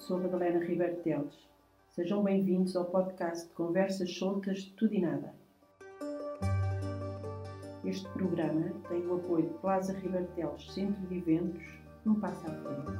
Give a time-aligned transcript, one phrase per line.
[0.00, 1.34] sou Madalena Ribeiro Teles.
[1.90, 5.34] Sejam bem-vindos ao podcast de Conversas Soltas de Tudo e Nada.
[7.84, 11.62] Este programa tem o apoio de Plaza Ribeiro Teles Centro de Eventos,
[12.06, 12.92] um passo à frente.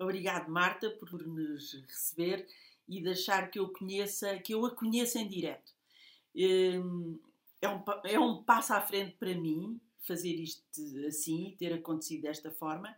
[0.00, 2.44] Obrigado, Marta, por nos receber
[2.88, 5.72] e deixar que eu conheça, que eu a conheça em direto.
[6.34, 7.18] Hum,
[7.60, 10.62] é um, é um passo à frente para mim fazer isto
[11.06, 12.94] assim, ter acontecido desta forma.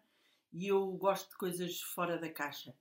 [0.53, 2.75] E eu gosto de coisas fora da caixa.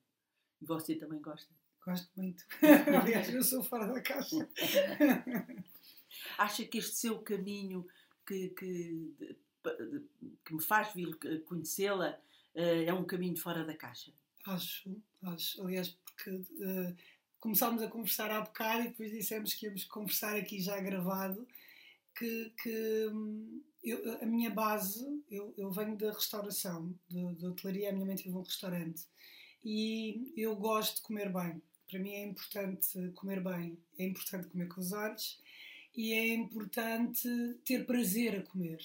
[0.61, 1.51] E você também gosta?
[1.85, 2.45] Gosto muito.
[3.01, 4.47] Aliás, eu sou fora da caixa.
[6.37, 7.85] Acha que este seu caminho
[8.25, 9.13] que, que,
[10.45, 12.17] que me faz vir conhecê-la
[12.55, 14.13] eh, é um caminho fora da caixa?
[14.45, 15.61] Acho, acho.
[15.63, 16.95] Aliás, porque uh,
[17.43, 21.45] começámos a conversar há bocado e depois dissemos que íamos conversar aqui já gravado,
[22.17, 27.91] que, que hum, eu, a minha base, eu, eu venho da restauração, da hotelaria, a
[27.91, 29.03] minha mãe teve um restaurante
[29.61, 31.61] e eu gosto de comer bem.
[31.89, 35.37] Para mim é importante comer bem, é importante comer com os olhos
[35.93, 37.27] e é importante
[37.65, 38.79] ter prazer a comer.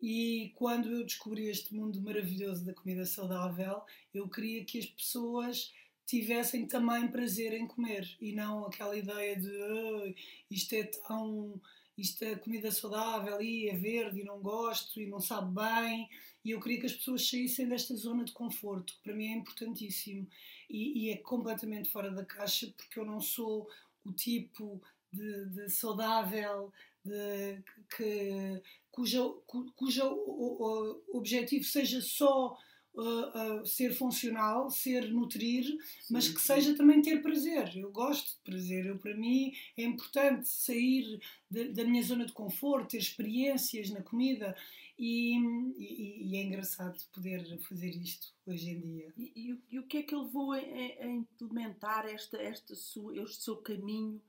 [0.00, 3.82] E quando eu descobri este mundo maravilhoso da comida saudável,
[4.14, 5.72] eu queria que as pessoas
[6.12, 10.14] tivessem também prazer em comer e não aquela ideia de oh,
[10.50, 11.58] isto é tão
[11.96, 16.08] isto é comida saudável e é verde e não gosto e não sabe bem.
[16.44, 19.36] E eu queria que as pessoas saíssem desta zona de conforto que para mim é
[19.36, 20.26] importantíssimo.
[20.68, 23.68] E, e é completamente fora da caixa porque eu não sou
[24.04, 26.72] o tipo de, de saudável
[27.04, 27.62] de,
[27.96, 29.42] que, cujo,
[29.76, 32.58] cujo objetivo seja só
[32.94, 35.78] uh, uh, ser funcional, ser nutrir, sim,
[36.10, 36.54] mas que sim.
[36.54, 37.76] seja também ter prazer.
[37.76, 38.86] Eu gosto de prazer.
[38.86, 41.20] Eu, para mim é importante sair
[41.50, 44.56] de, da minha zona de conforto, ter experiências na comida.
[44.98, 45.36] E,
[45.76, 49.12] e, e, é engraçado poder fazer isto hoje em dia.
[49.16, 53.42] E, e, o que é que ele levou a, a implementar esta, esta sua, este
[53.42, 54.22] seu caminho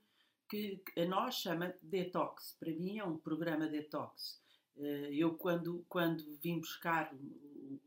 [0.49, 2.55] que a nós chama detox?
[2.59, 4.41] Para mim é um programa detox.
[4.77, 7.13] Eh, eu, quando, quando vim buscar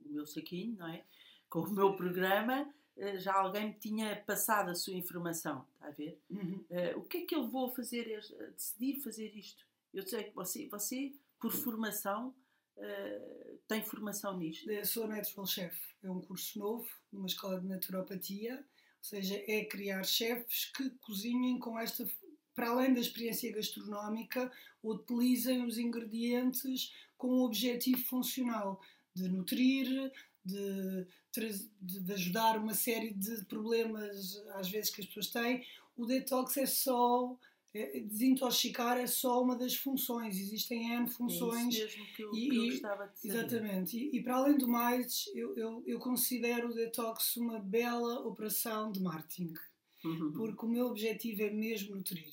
[0.06, 1.04] o meu saquinho, não é?
[1.48, 5.90] Com o meu programa, eh, já alguém me tinha passado a sua informação, está a
[5.90, 6.20] ver?
[6.30, 6.64] Uhum.
[6.70, 9.64] Uh, o que é que eu vou fazer, a decidir fazer isto?
[9.94, 12.34] Eu sei que você, você por formação,
[12.76, 14.68] uh, tem formação nisto.
[14.70, 19.64] Eu sou Natural Chef, é um curso novo, numa escola de naturopatia, ou seja, é
[19.64, 22.04] criar chefes que cozinhem com esta
[22.56, 24.50] para além da experiência gastronómica,
[24.82, 28.80] utilizem os ingredientes com um objetivo funcional
[29.16, 30.12] de nutrir,
[30.44, 31.06] de,
[31.80, 35.64] de, ajudar uma série de problemas, às vezes, que as pessoas têm.
[35.96, 37.36] O detox é só.
[37.74, 41.74] É, desintoxicar é só uma das funções, existem N funções.
[41.74, 43.34] É isso mesmo que eu, e, que eu gostava de saber.
[43.34, 48.20] Exatamente, e, e, para além do mais, eu, eu, eu, considero o detox uma bela
[48.20, 49.52] operação de marketing,
[50.02, 50.32] uhum.
[50.32, 52.32] porque o meu objetivo é mesmo nutrir.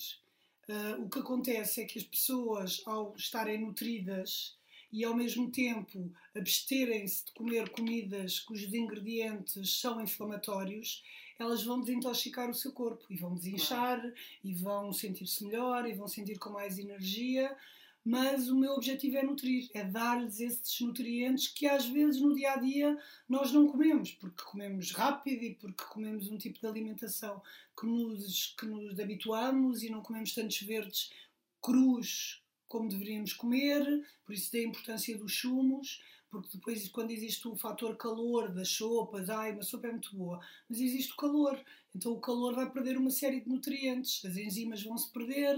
[0.69, 4.57] Uh, o que acontece é que as pessoas, ao estarem nutridas,
[4.93, 11.03] e ao mesmo tempo absterem-se de comer comidas cujos ingredientes são inflamatórios,
[11.39, 14.13] elas vão desintoxicar o seu corpo e vão desinchar claro.
[14.43, 17.57] e vão sentir-se melhor e vão sentir com mais energia.
[18.05, 22.51] Mas o meu objetivo é nutrir, é dar-lhes esses nutrientes que às vezes no dia
[22.51, 22.95] a dia
[23.27, 27.41] nós não comemos, porque comemos rápido e porque comemos um tipo de alimentação
[27.79, 31.11] que nos, que nos habituamos e não comemos tantos verdes
[31.59, 32.42] crus
[32.73, 33.85] como deveríamos comer,
[34.25, 39.29] por isso da importância dos chumos, porque depois quando existe o fator calor das sopas,
[39.29, 41.63] ai, uma sopa é muito boa, mas existe o calor,
[41.95, 45.55] então o calor vai perder uma série de nutrientes, as enzimas vão se perder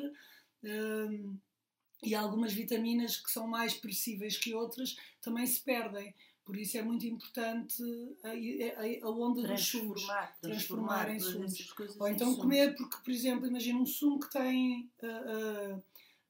[0.62, 1.38] hum,
[2.04, 6.14] e algumas vitaminas que são mais perecíveis que outras também se perdem.
[6.44, 7.82] Por isso é muito importante
[8.24, 11.98] a, a, a onda dos sumos transformar, transformar em sumos.
[11.98, 15.84] Ou então comer, porque, por exemplo, imagina um sumo que tem uh, uh,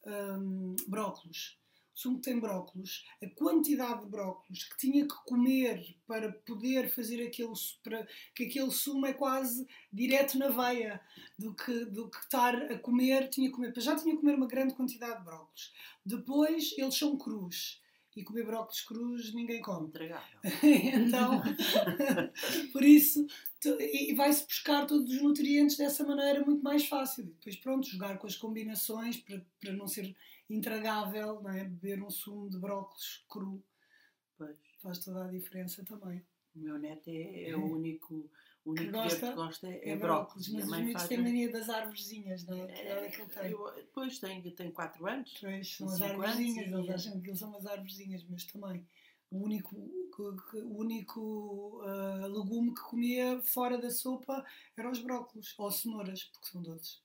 [0.05, 1.57] um, brócolos.
[1.93, 7.53] Sumo tem brócolos, a quantidade de brócolos que tinha que comer para poder fazer aquele,
[7.81, 8.05] para,
[8.35, 10.99] que aquele sumo é quase direto na veia
[11.39, 14.45] do que, do que estar a comer, tinha que comer, já tinha que comer uma
[14.45, 15.73] grande quantidade de brócolos.
[16.05, 17.81] Depois eles são crus
[18.15, 19.91] e comer brócolis crus ninguém come.
[20.63, 21.41] então,
[22.71, 23.27] por isso,
[23.79, 27.25] e vai-se buscar todos os nutrientes dessa maneira muito mais fácil.
[27.25, 30.15] depois, pronto, jogar com as combinações para, para não ser
[30.49, 31.63] intragável, não é?
[31.63, 33.63] beber um sumo de brócolis cru
[34.37, 34.55] pois.
[34.81, 36.25] faz toda a diferença também.
[36.55, 38.29] O meu neto é, é o único,
[38.65, 40.49] o único que gosta, que gosta é, é brócolis.
[40.49, 43.05] Mas os miúdos têm mania das árvorezinhas, não é?
[43.05, 43.51] é, que tem.
[43.51, 45.37] Eu, depois tem, tem 4 anos.
[45.39, 48.85] Pois, são as árvorezinhas, eles acham que eles são as árvorezinhas, mas também.
[49.31, 54.45] O único, o único uh, legume que comia fora da sopa
[54.77, 57.01] eram os brócolis ou cenouras, porque são doces.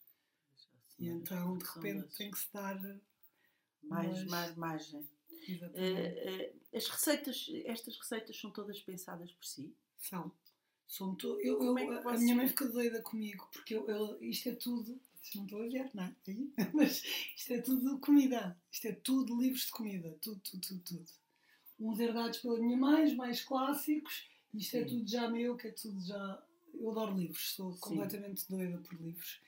[0.98, 2.78] E então, de repente, tem que se dar
[3.82, 5.00] mais, mais margem.
[5.00, 9.74] Uh, uh, as receitas, estas receitas são todas pensadas por si?
[9.98, 10.30] São.
[10.90, 11.38] São to...
[11.40, 15.00] eu, eu é a minha mãe fica doida comigo, porque eu, eu, isto é tudo.
[15.36, 16.14] Não estou a ver, não é?
[16.74, 17.04] Mas
[17.36, 18.60] isto é tudo comida.
[18.72, 20.18] Isto é tudo livros de comida.
[20.20, 21.06] Tudo, tudo, tudo, tudo.
[21.78, 24.28] Uns herdados pela minha mãe, os mais clássicos.
[24.52, 26.42] Isto é tudo já meu, que é tudo já.
[26.74, 27.80] Eu adoro livros, sou Sim.
[27.80, 29.40] completamente doida por livros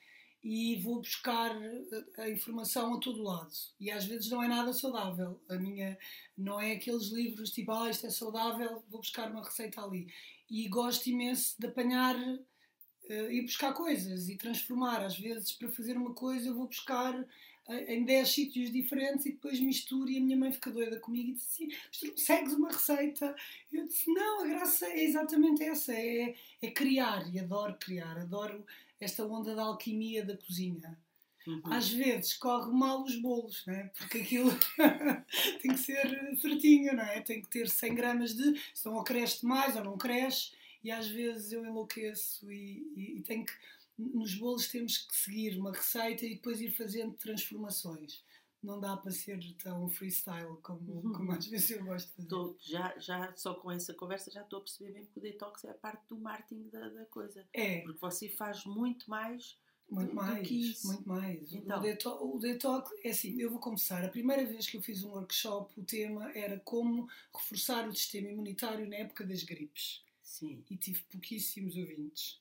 [0.45, 3.53] e vou buscar eh, a informação a todo lado.
[3.79, 5.41] E às vezes não é nada saudável.
[5.49, 5.97] A minha
[6.37, 10.13] não é aqueles livros tipo, ah, isto é saudável, vou buscar uma receita ali.
[10.53, 15.03] E gosto imenso de apanhar uh, e buscar coisas e transformar.
[15.03, 19.33] Às vezes, para fazer uma coisa, eu vou buscar uh, em 10 sítios diferentes e
[19.33, 20.11] depois misturo.
[20.11, 23.35] E a minha mãe fica doida comigo e diz assim: tu segues uma receita.
[23.73, 27.35] Eu disse: não, a graça é exatamente essa: é, é criar.
[27.35, 28.63] E adoro criar, adoro
[29.01, 30.99] esta onda da alquimia da cozinha.
[31.47, 31.61] Uhum.
[31.65, 33.85] Às vezes corre mal os bolos, não é?
[33.99, 34.51] porque aquilo
[35.61, 37.21] tem que ser certinho, não é?
[37.21, 38.61] Tem que ter 100 gramas de.
[38.75, 40.53] Se não cresce mais ou não cresce,
[40.83, 43.53] e às vezes eu enlouqueço e, e, e tenho que.
[43.99, 48.23] Nos bolos temos que seguir uma receita e depois ir fazendo transformações
[48.63, 51.13] não dá para ser tão freestyle como, uhum.
[51.13, 52.29] como às vezes eu gosto de fazer.
[52.29, 55.65] Tô, já, já só com essa conversa já estou a perceber mesmo que o detox
[55.65, 57.45] é a parte do marketing da, da coisa.
[57.53, 57.81] É.
[57.81, 59.59] Porque você faz muito mais.
[59.93, 61.53] Muito mais, muito mais.
[61.53, 61.79] Então.
[61.79, 64.03] O, detox, o detox é assim, eu vou começar.
[64.03, 68.31] A primeira vez que eu fiz um workshop, o tema era como reforçar o sistema
[68.31, 70.03] imunitário na época das gripes.
[70.23, 70.65] Sim.
[70.71, 72.41] E tive pouquíssimos ouvintes.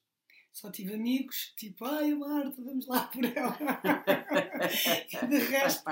[0.54, 3.58] Só tive amigos, tipo, ai Marta, vamos lá por ela.
[5.24, 5.84] e de resto,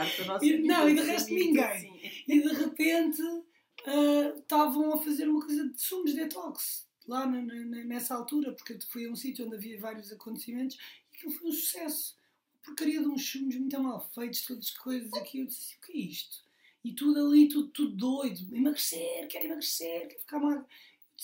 [0.42, 1.64] e, não, e de resto ninguém.
[1.64, 2.00] Assim.
[2.28, 7.84] E de repente uh, estavam a fazer uma coisa de sumos detox lá na, na,
[7.86, 10.78] nessa altura, porque eu fui a um sítio onde havia vários acontecimentos
[11.20, 12.18] aquilo foi um sucesso.
[12.64, 15.40] Porcaria de uns sumos muito mal feitos, todas as coisas aqui.
[15.40, 16.44] Eu disse assim, o que é isto?
[16.84, 18.56] E tudo ali, tudo, tudo doido.
[18.56, 20.66] Emagrecer, quero emagrecer, quero ficar magro.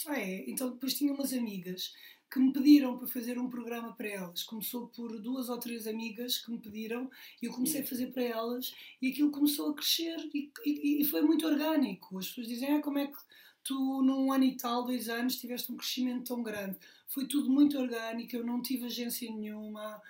[0.07, 0.49] Ah, é.
[0.49, 1.93] Então depois tinha umas amigas
[2.29, 4.43] que me pediram para fazer um programa para elas.
[4.43, 7.09] Começou por duas ou três amigas que me pediram
[7.41, 11.05] e eu comecei a fazer para elas e aquilo começou a crescer e, e, e
[11.05, 12.17] foi muito orgânico.
[12.17, 13.17] As pessoas dizem, ah, como é que
[13.65, 16.77] tu num ano e tal, dois anos, tiveste um crescimento tão grande?
[17.07, 20.01] Foi tudo muito orgânico, eu não tive agência nenhuma,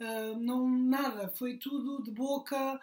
[0.00, 2.78] uh, não, nada, foi tudo de boca,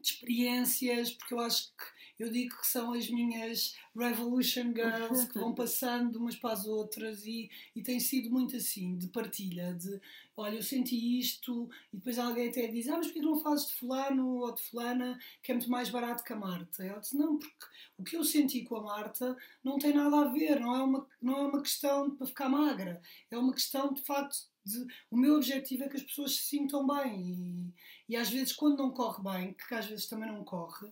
[0.00, 1.84] de experiências, porque eu acho que
[2.22, 7.26] eu digo que são as minhas Revolution Girls que vão passando umas para as outras
[7.26, 10.00] e, e tem sido muito assim, de partilha, de
[10.36, 13.74] olha, eu senti isto, e depois alguém até diz, ah, mas porquê não fazes de
[13.74, 16.84] fulano ou de fulana que é muito mais barato que a Marta?
[16.84, 17.66] Eu disse, não, porque
[17.98, 21.06] o que eu senti com a Marta não tem nada a ver, não é uma,
[21.20, 25.34] não é uma questão para ficar magra, é uma questão de facto de, o meu
[25.36, 27.74] objetivo é que as pessoas se sintam bem
[28.08, 30.88] e, e às vezes quando não corre bem, que às vezes também não corre,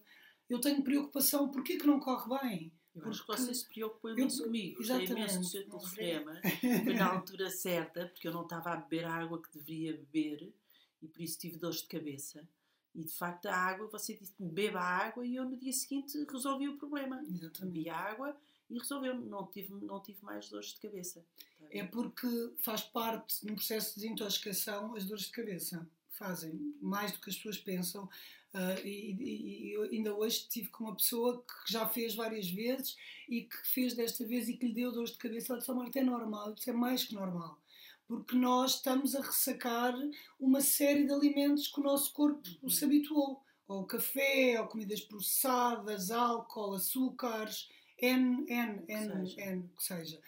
[0.50, 2.73] eu tenho preocupação, porquê que não corre bem?
[2.94, 4.79] Eu acho que você se preocupou imenso eu, comigo.
[4.79, 6.41] Gostei imenso do seu telefonema.
[6.85, 10.52] Foi na altura certa, porque eu não estava a beber a água que deveria beber
[11.00, 12.47] e por isso tive dores de cabeça.
[12.92, 16.19] E de facto a água, você disse-me beba a água e eu no dia seguinte
[16.28, 17.23] resolvi o problema.
[17.23, 17.61] Exatamente.
[17.61, 18.37] Bebi a água
[18.69, 19.14] e resolveu.
[19.14, 21.25] Não tive, não tive mais dores de cabeça.
[21.71, 22.26] É porque
[22.59, 25.88] faz parte no processo de desintoxicação as dores de cabeça.
[26.20, 28.04] Fazem mais do que as pessoas pensam.
[28.52, 32.94] Uh, e, e, ainda hoje estive com uma pessoa que já fez várias vezes
[33.26, 35.54] e que fez desta vez e que lhe deu dores de cabeça.
[35.54, 37.58] Ela disse: Marta, é normal, isso é mais que normal.
[38.06, 39.94] Porque nós estamos a ressacar
[40.38, 43.42] uma série de alimentos que o nosso corpo se habituou.
[43.66, 50.20] Ou café, ou comidas processadas, álcool, açúcares, N, N, N, N, que seja.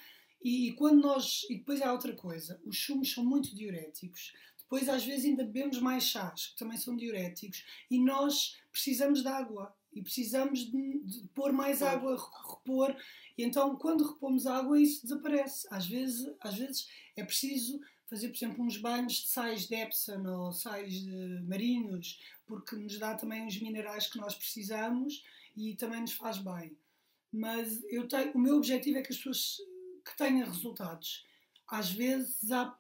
[0.43, 1.45] E, e, quando nós.
[1.51, 4.33] E depois há outra coisa: os sumos são muito diuréticos.
[4.73, 9.29] Depois, às vezes, ainda bebemos mais chás, que também são diuréticos, e nós precisamos de
[9.29, 12.17] água e precisamos de, de pôr mais água,
[12.49, 12.97] repor.
[13.37, 15.69] E então, quando repomos água, isso desaparece.
[15.71, 20.27] Às vezes, às vezes é preciso fazer, por exemplo, uns banhos de sais de Epsom
[20.27, 25.23] ou sais de marinhos, porque nos dá também os minerais que nós precisamos
[25.55, 26.75] e também nos faz bem.
[27.31, 29.59] Mas eu tenho, o meu objetivo é que as pessoas
[30.03, 31.27] que tenham resultados.
[31.69, 32.75] Às vezes há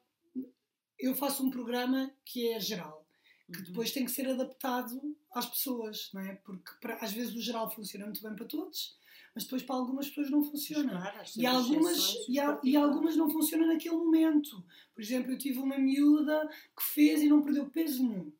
[1.03, 3.05] eu faço um programa que é geral,
[3.53, 3.65] que uhum.
[3.65, 6.37] depois tem que ser adaptado às pessoas, não é?
[6.37, 8.97] Porque para, às vezes o geral funciona muito bem para todos,
[9.35, 10.91] mas depois para algumas pessoas não funciona.
[10.93, 14.65] Claro, e, algumas, e, há, e algumas não funcionam naquele momento.
[14.95, 18.33] Por exemplo, eu tive uma miúda que fez e não perdeu peso nenhum.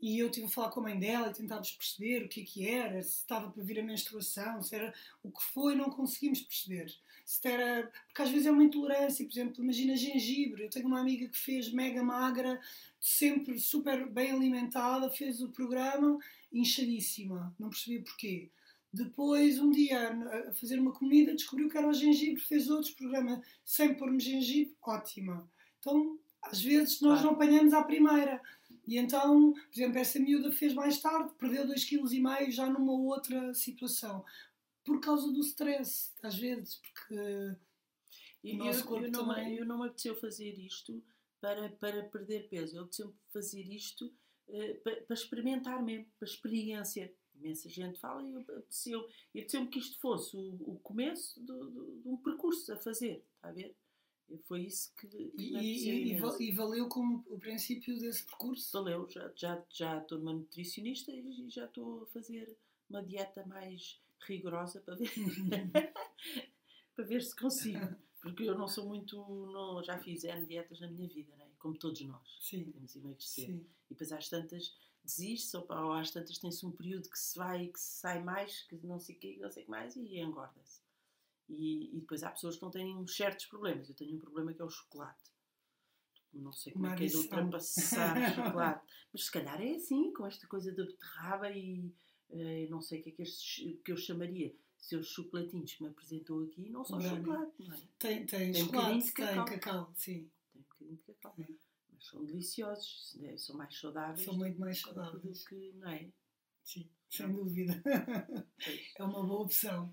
[0.00, 2.44] E eu tive a falar com a mãe dela e tentávamos perceber o que é
[2.44, 6.40] que era, se estava para vir a menstruação, se era o que foi, não conseguimos
[6.40, 6.94] perceber.
[7.24, 7.90] Se era.
[8.06, 10.62] Porque às vezes é uma intolerância, por exemplo, imagina gengibre.
[10.62, 12.60] Eu tenho uma amiga que fez mega magra,
[13.00, 16.18] sempre super bem alimentada, fez o programa
[16.52, 18.50] inchadíssima, não percebia porquê.
[18.92, 20.10] Depois, um dia,
[20.48, 24.74] a fazer uma comida, descobriu que era o gengibre, fez outros programas sem pôr-me gengibre,
[24.82, 25.48] ótima.
[25.78, 28.40] Então, às vezes, nós não apanhamos à primeira.
[28.88, 33.52] E então, por exemplo, essa miúda fez mais tarde, perdeu 2,5 kg já numa outra
[33.52, 34.24] situação.
[34.82, 37.54] Por causa do stress, às vezes, porque
[38.44, 39.56] o nosso eu, corpo eu não, também...
[39.56, 41.04] Eu não me apeteceu fazer isto
[41.38, 42.78] para, para perder peso.
[42.78, 44.06] Eu sempre fazer isto
[44.48, 47.14] uh, para, para, experimentar mesmo, para experiência.
[47.34, 49.06] Imensa gente fala e eu apeteceu.
[49.34, 51.52] E apeteceu que isto fosse o, o começo de
[52.06, 53.76] um percurso a fazer, está a ver?
[54.44, 58.70] Foi isso que, que e, e, e, valeu como o princípio desse percurso?
[58.72, 62.56] Valeu, já, já, já estou numa nutricionista e já estou a fazer
[62.90, 65.10] uma dieta mais rigorosa para ver,
[66.94, 67.88] para ver se consigo.
[68.20, 69.16] Porque eu não sou muito.
[69.16, 71.48] Não, já fiz N dietas na minha vida, né?
[71.58, 72.38] como todos nós.
[72.40, 72.64] Sim.
[72.72, 73.46] Temos emagrecer.
[73.46, 73.66] Sim.
[73.90, 77.68] E depois às tantas desiste ou, ou às tantas tem-se um período que se vai
[77.68, 80.18] que se sai mais, que não sei o que, não sei o que mais e
[80.18, 80.80] engorda-se.
[81.48, 83.88] E, e, depois há pessoas que não têm certos problemas.
[83.88, 85.30] Eu tenho um problema que é o chocolate.
[86.32, 88.86] Não sei como Uma é que é de ultrapassar o chocolate.
[89.12, 91.92] Mas se calhar é assim, com esta coisa da beterraba e
[92.30, 94.54] uh, não sei o que é que, estes, que eu chamaria.
[94.78, 97.80] Seus chocolatinhos que me apresentou aqui não são chocolate, não é?
[97.98, 99.44] Tem, tem, tem chocolate, um de cacau.
[99.44, 100.30] tem cacau, sim.
[100.52, 101.34] Tem um bocadinho de cacau.
[101.38, 101.46] É.
[101.92, 103.36] Mas são deliciosos, né?
[103.36, 104.24] são mais saudáveis.
[104.24, 105.40] São muito mais saudáveis.
[105.40, 106.08] Do que, não é?
[106.62, 107.82] Sim, sem dúvida.
[108.98, 109.92] é uma boa opção.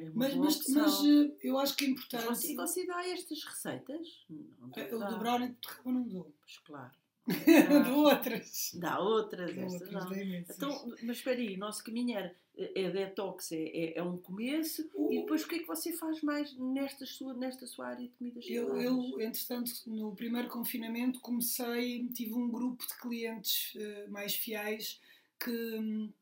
[0.00, 2.26] É mas, mas, mas, eh, eu acho que é importante.
[2.26, 4.24] Mas você, você dá estas receitas?
[4.30, 6.34] Não eh, o do brownie de beterraba não dou.
[6.40, 6.92] Pois claro.
[7.84, 8.70] Dá outras.
[8.74, 10.34] Dá outras, Dá estas outras, não.
[10.34, 14.90] Então, mas espera aí, o nosso caminho era, é detox, é, é, é um começo,
[15.10, 18.12] e depois o que é que você faz mais nesta sua, nesta sua área de
[18.14, 24.34] comidas eu, eu, entretanto, no primeiro confinamento comecei, tive um grupo de clientes uh, mais
[24.34, 25.00] fiéis
[25.38, 26.12] que hum,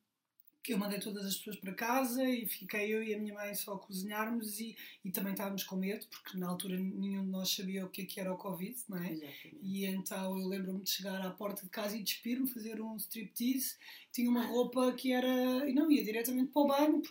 [0.68, 3.54] que eu mandei todas as pessoas para casa e fiquei eu e a minha mãe
[3.54, 7.48] só a cozinharmos e, e também estávamos com medo, porque na altura nenhum de nós
[7.48, 9.12] sabia o que, é que era o Covid, não é?
[9.12, 9.58] Exatamente.
[9.62, 13.76] E então eu lembro-me de chegar à porta de casa e despir-me, fazer um striptease,
[14.12, 15.66] tinha uma roupa que era.
[15.66, 17.02] e não, ia diretamente para o banho,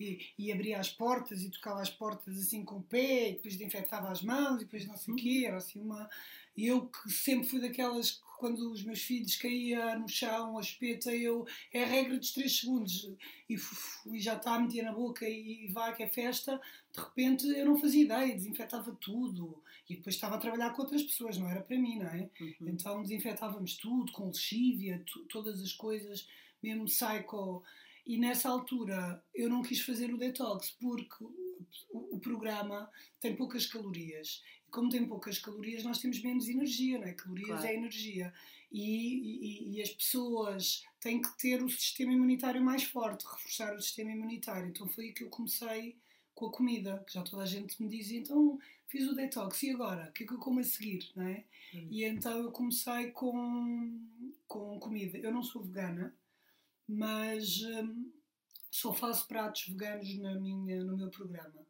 [0.00, 3.58] e, e, abria as portas e tocava as portas assim com o pé, e depois
[3.58, 6.08] desinfetava as mãos, e depois não sei o quê, era assim uma.
[6.56, 11.46] Eu que sempre fui daquelas quando os meus filhos caíam no chão, a espeta, eu.
[11.70, 13.12] É a regra dos 3 segundos.
[13.48, 13.56] E,
[14.06, 16.58] e já está a meter na boca e, e vai que é festa.
[16.90, 19.62] De repente eu não fazia ideia, desinfetava tudo.
[19.88, 22.30] E depois estava a trabalhar com outras pessoas, não era para mim, não é?
[22.40, 22.68] Uhum.
[22.68, 26.26] Então desinfetávamos tudo, com lexívia, todas as coisas,
[26.62, 27.62] mesmo psycho.
[28.06, 31.22] E nessa altura eu não quis fazer o detox porque
[31.90, 37.06] o, o programa tem poucas calorias como tem poucas calorias, nós temos menos energia, não
[37.06, 37.12] é?
[37.12, 37.66] Calorias claro.
[37.66, 38.32] é energia.
[38.70, 43.82] E, e, e, as pessoas têm que ter o sistema imunitário mais forte, reforçar o
[43.82, 44.68] sistema imunitário.
[44.68, 45.96] Então foi aí que eu comecei
[46.34, 49.70] com a comida, que já toda a gente me dizia, então fiz o detox, e
[49.70, 50.08] agora?
[50.08, 51.44] O que é que eu como a seguir, não é?
[51.74, 51.88] Hum.
[51.90, 54.00] E então eu comecei com,
[54.46, 55.18] com comida.
[55.18, 56.14] Eu não sou vegana,
[56.88, 58.10] mas hum,
[58.70, 61.66] só faço pratos veganos na minha, no meu programa.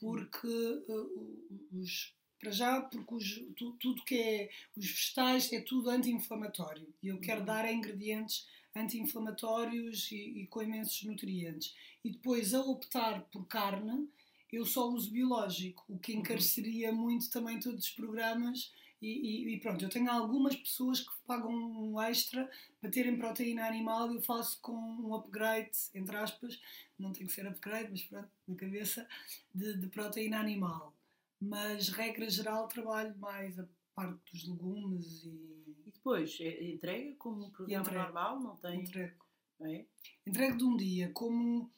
[0.00, 5.90] Porque uh, os para já, porque os, tu, tudo que é os vegetais é tudo
[5.90, 7.46] anti-inflamatório e eu quero uhum.
[7.46, 11.74] dar ingredientes anti-inflamatórios e, e, com imensos nutrientes.
[12.04, 14.08] E depois, a optar por carne,
[14.52, 16.20] eu só uso biológico, o que uhum.
[16.20, 18.72] encareceria muito também todos os programas.
[19.00, 22.50] E, e, e, pronto, eu tenho algumas pessoas que pagam um extra
[22.80, 26.60] para terem proteína animal e eu faço com um upgrade, entre aspas,
[26.98, 29.06] não tem que ser upgrade, mas pronto, na cabeça,
[29.54, 30.94] de, de proteína animal
[31.48, 35.64] mas regra geral trabalho mais a parte dos legumes e.
[35.86, 38.40] E depois, é, entrega como um programa normal?
[38.40, 38.80] Não tem.
[38.80, 39.24] Entrego.
[39.60, 39.84] É?
[40.26, 41.70] Entrego de um dia, como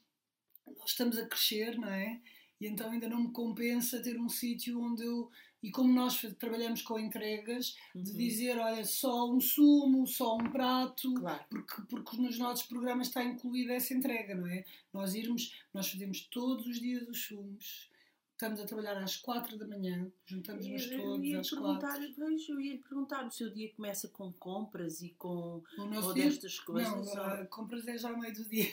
[0.67, 2.21] nós estamos a crescer, não é?
[2.61, 5.31] E então ainda não me compensa ter um sítio onde eu.
[5.63, 8.03] E como nós trabalhamos com entregas, uhum.
[8.03, 11.45] de dizer, olha, só um sumo, só um prato, claro.
[11.51, 14.65] porque, porque nos nossos programas está incluída essa entrega, não é?
[14.93, 17.91] Nós irmos, nós fazemos todos os dias os sumos,
[18.37, 21.89] estamos a trabalhar às 4 da manhã, juntamos-nos todos ia às 4.
[22.19, 25.63] Vejo, eu ia lhe perguntar, o seu dia começa com compras e com
[26.05, 26.93] ou dia- destas coisas?
[26.93, 28.69] Não, ou- ah, compras é já ao meio do dia.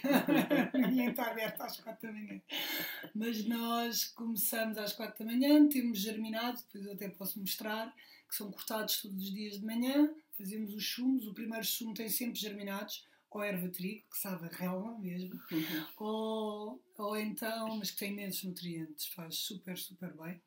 [0.73, 2.41] Ninguém está aberto às 4 da manhã.
[3.15, 7.95] Mas nós começamos às 4 da manhã, temos germinado, depois eu até posso mostrar,
[8.27, 11.25] que são cortados todos os dias de manhã, fazemos os sumos.
[11.25, 13.05] O primeiro sumo tem sempre germinados,
[13.37, 15.39] ou erva trigo, que sabe a relva mesmo,
[15.97, 20.41] ou, ou então, mas que tem imensos nutrientes, faz super, super bem.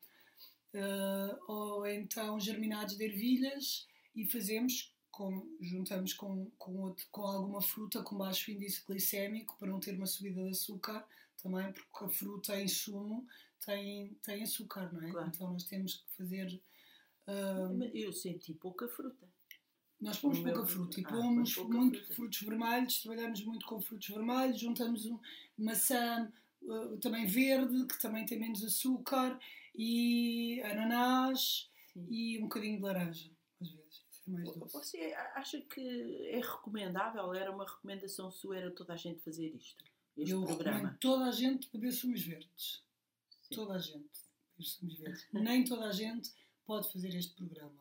[0.73, 7.61] Ah, ou então germinados de ervilhas e fazemos com, juntamos com, com, outro, com alguma
[7.61, 11.05] fruta com baixo índice glicémico para não ter uma subida de açúcar
[11.41, 13.27] também, porque a fruta em sumo
[13.65, 15.11] tem, tem açúcar, não é?
[15.11, 15.27] Claro.
[15.27, 16.61] Então nós temos que fazer.
[17.77, 19.27] Mas Eu senti pouca fruta.
[19.99, 22.13] Nós pomos No meu- pouca fruta e Ah, pomos pouca muito fruta.
[22.13, 25.19] frutos vermelhos, trabalhamos muito com frutos vermelhos, juntamos um,
[25.57, 29.39] maçã uh, também verde, que também tem menos açúcar,
[29.75, 32.07] e ananás Sim.
[32.09, 34.05] e um bocadinho de laranja, às vezes.
[34.27, 34.73] É mais doce.
[34.73, 37.33] Você acha que é recomendável?
[37.33, 39.83] Era uma recomendação sua, era toda a gente fazer isto?
[40.17, 40.77] Este Eu programa?
[40.77, 42.83] recomendo toda a gente beber sumos verdes.
[43.43, 43.55] Sim.
[43.55, 43.95] Toda a gente
[44.57, 45.27] beber sumos verdes.
[45.31, 46.31] Nem toda a gente
[46.65, 47.79] pode fazer este programa.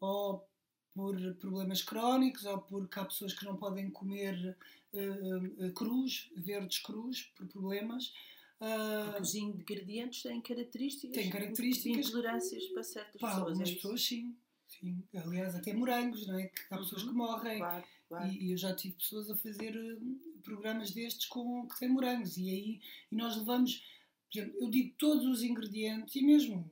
[0.00, 0.46] Ou
[0.96, 4.56] por problemas crónicos, ou porque há pessoas que não podem comer
[4.94, 8.12] eh, crus, verdes crus, por problemas.
[8.58, 13.48] Porque os ingredientes têm características, Têm características intolerâncias para certas para pessoas.
[13.48, 14.34] algumas é pessoas, sim.
[14.66, 15.02] sim.
[15.14, 16.46] Aliás, até morangos, não é?
[16.46, 17.08] Que há pessoas Uhum.
[17.10, 17.58] que morrem.
[17.58, 18.26] Claro, claro.
[18.32, 19.74] E, e eu já tive pessoas a fazer
[20.42, 22.38] programas destes com, que têm morangos.
[22.38, 22.80] E aí
[23.12, 23.84] e nós levamos,
[24.32, 26.66] por exemplo, eu digo todos os ingredientes, e mesmo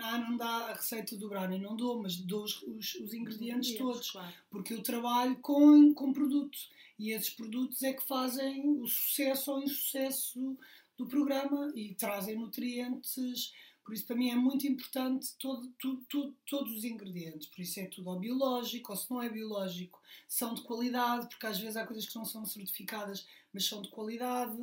[0.00, 3.76] ah, não dá a receita do brownie, não dou, mas dou os, os- os ingredientes
[3.76, 4.10] todos.
[4.10, 4.32] claro.
[4.50, 6.70] Porque eu trabalho com, com produtos.
[6.98, 10.58] E esses produtos é que fazem o sucesso ou insucesso do,
[10.98, 13.52] do programa e trazem nutrientes.
[13.84, 17.46] Por isso, para mim, é muito importante todo, tudo, tudo, todos os ingredientes.
[17.48, 21.46] Por isso, é tudo ao biológico, ou se não é biológico, são de qualidade, porque
[21.46, 24.56] às vezes há coisas que não são certificadas, mas são de qualidade.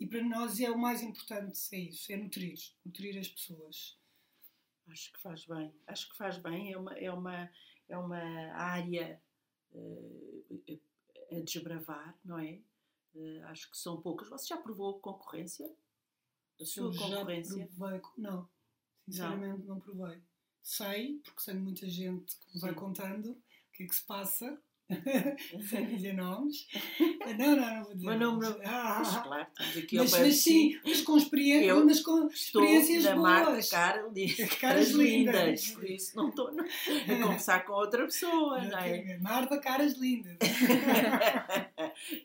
[0.00, 3.98] E para nós é o mais importante, é isso, é nutrir, nutrir as pessoas.
[4.88, 5.72] Acho que faz bem.
[5.86, 6.72] Acho que faz bem.
[6.72, 7.50] É uma, é uma,
[7.88, 8.18] é uma
[8.54, 9.20] área
[9.74, 10.78] eh,
[11.30, 12.60] a desbravar, não é?
[13.14, 14.28] Eh, acho que são poucas.
[14.28, 15.70] Você já provou concorrência?
[16.60, 17.66] A sua Eu concorrência?
[17.76, 18.48] provei, não,
[19.04, 19.80] sinceramente não.
[19.80, 20.20] provei.
[20.62, 24.60] Sei, porque sei muita gente que me vai contando o que é que se passa,
[25.96, 26.66] dizer nomes.
[27.38, 28.48] Não, não, não vou dizer Mas não- nomes.
[28.48, 29.46] não- Ah, Mas, ah, claro,
[29.78, 30.40] aqui mas, mas si.
[30.42, 33.70] sim, mas com, experiência, Eu mas com Estou experiências na Marta boas.
[34.14, 38.90] li- Caras caras lindas, por isso não estou a conversar com outra pessoa, não é?
[38.98, 39.22] Exatamente.
[39.22, 40.36] Marta, caras lindas.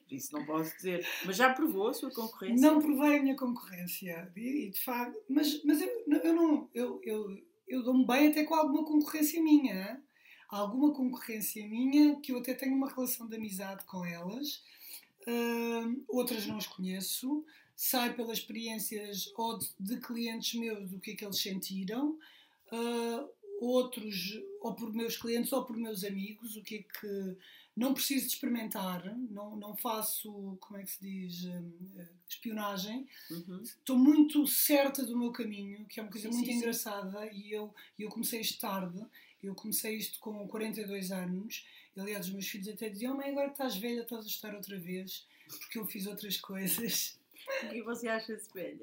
[0.07, 1.05] por isso não posso dizer.
[1.25, 2.55] Mas já provou a sua concorrência?
[2.69, 5.89] Não provei a minha concorrência, e, e de facto, mas, mas eu,
[6.23, 10.01] eu não, eu, eu, eu dou-me bem até com alguma concorrência minha.
[10.47, 14.63] Alguma concorrência minha que eu até tenho uma relação de amizade com elas,
[15.27, 21.11] Hum, outras não as conheço, sei pelas experiências ou de, de clientes meus do que
[21.11, 22.17] é que eles sentiram,
[22.71, 23.27] ah,
[23.59, 27.37] outros, ou por meus clientes ou por meus amigos, o que é que
[27.75, 31.73] não preciso de experimentar, não, não faço, como é que se diz, hum,
[32.29, 33.71] espionagem, Uhum.
[33.79, 36.75] estou muito certa do meu caminho, que é uma coisa Sim, muito sim, sim.
[36.75, 39.05] engraçada, e eu, eu comecei isto tarde,
[39.41, 43.75] eu comecei isto com 42 anos, aliás os meus filhos até diziam, mãe agora estás
[43.75, 47.19] velha, estás a estar outra vez, porque eu fiz outras coisas.
[47.73, 48.79] E você acha-se velha?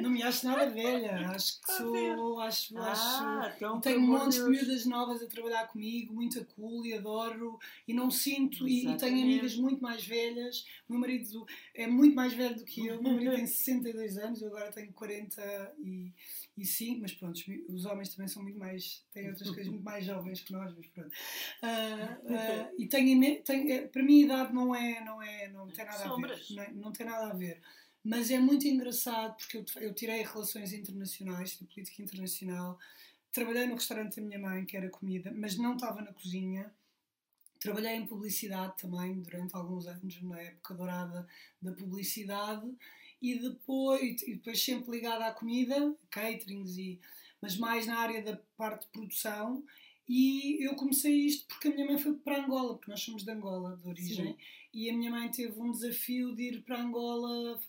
[0.00, 4.20] Não me acho nada velha, acho que sou, acho, acho, Ah, então, e tenho amor
[4.20, 8.88] montes de miúdas novas a trabalhar comigo, muito cool e adoro, e não sinto, e,
[8.88, 10.64] e tenho amigas muito mais velhas.
[10.88, 14.16] O meu marido é muito mais velho do que eu, o meu marido tem 62
[14.18, 19.48] anos, eu agora tenho 45, mas pronto, os homens também são muito mais, têm outras
[19.50, 21.10] coisas muito mais jovens que nós, mas pronto.
[21.62, 25.68] Ah, ah, e tenho, tenho, eh, para mim a idade não é, não é, não
[25.68, 26.32] tem nada Sombras.
[26.32, 27.60] a ver, não, é- não tem nada a ver.
[28.04, 32.78] Mas é muito engraçado porque eu, eu tirei relações internacionais, tirei política internacional,
[33.32, 36.70] trabalhei no restaurante da minha mãe, que era comida, mas não estava na cozinha.
[37.58, 41.26] Trabalhei em publicidade também durante alguns anos, na época dourada
[41.62, 42.70] da publicidade,
[43.22, 47.00] e depois, e depois sempre ligada à comida, caterings, e,
[47.40, 49.64] mas mais na área da parte de produção.
[50.06, 53.30] E eu comecei isto porque a minha mãe foi para Angola, porque nós somos de
[53.30, 54.36] Angola, de origem, Sim.
[54.74, 57.60] E a minha mãe teve um desafio de ir para Angola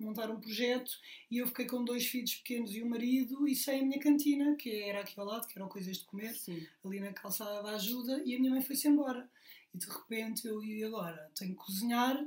[0.00, 0.90] montar um projeto
[1.30, 4.56] e eu fiquei com dois filhos pequenos e um marido e sei a minha cantina,
[4.56, 6.66] que era aqui ao lado, que eram coisas de comer, Sim.
[6.84, 9.28] ali na calçada da ajuda, e a minha mãe foi-se embora.
[9.74, 11.30] E de repente eu, e agora?
[11.34, 12.24] Tenho que cozinhar,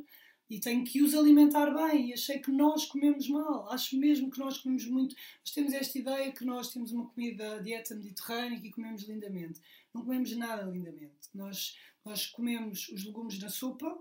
[0.49, 2.09] e tenho que os alimentar bem.
[2.09, 3.69] E achei que nós comemos mal.
[3.69, 5.15] Acho mesmo que nós comemos muito.
[5.15, 9.59] Nós temos esta ideia que nós temos uma comida, dieta mediterrânea e comemos lindamente.
[9.93, 11.27] Não comemos nada lindamente.
[11.33, 13.97] Nós, nós comemos os legumes na sopa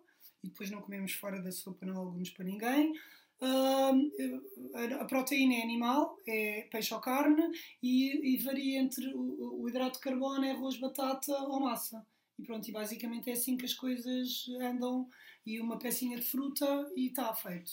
[0.46, 2.92] e depois não comemos fora da sopa, não legumes para ninguém.
[3.38, 7.42] Uh, a proteína é animal, é peixe ou carne,
[7.82, 12.06] e, e varia entre o, o, hidrato de carbono, é arroz, batata ou massa.
[12.38, 15.08] E pronto, e basicamente é assim que as coisas andam,
[15.44, 17.72] e uma pecinha de fruta e está feito.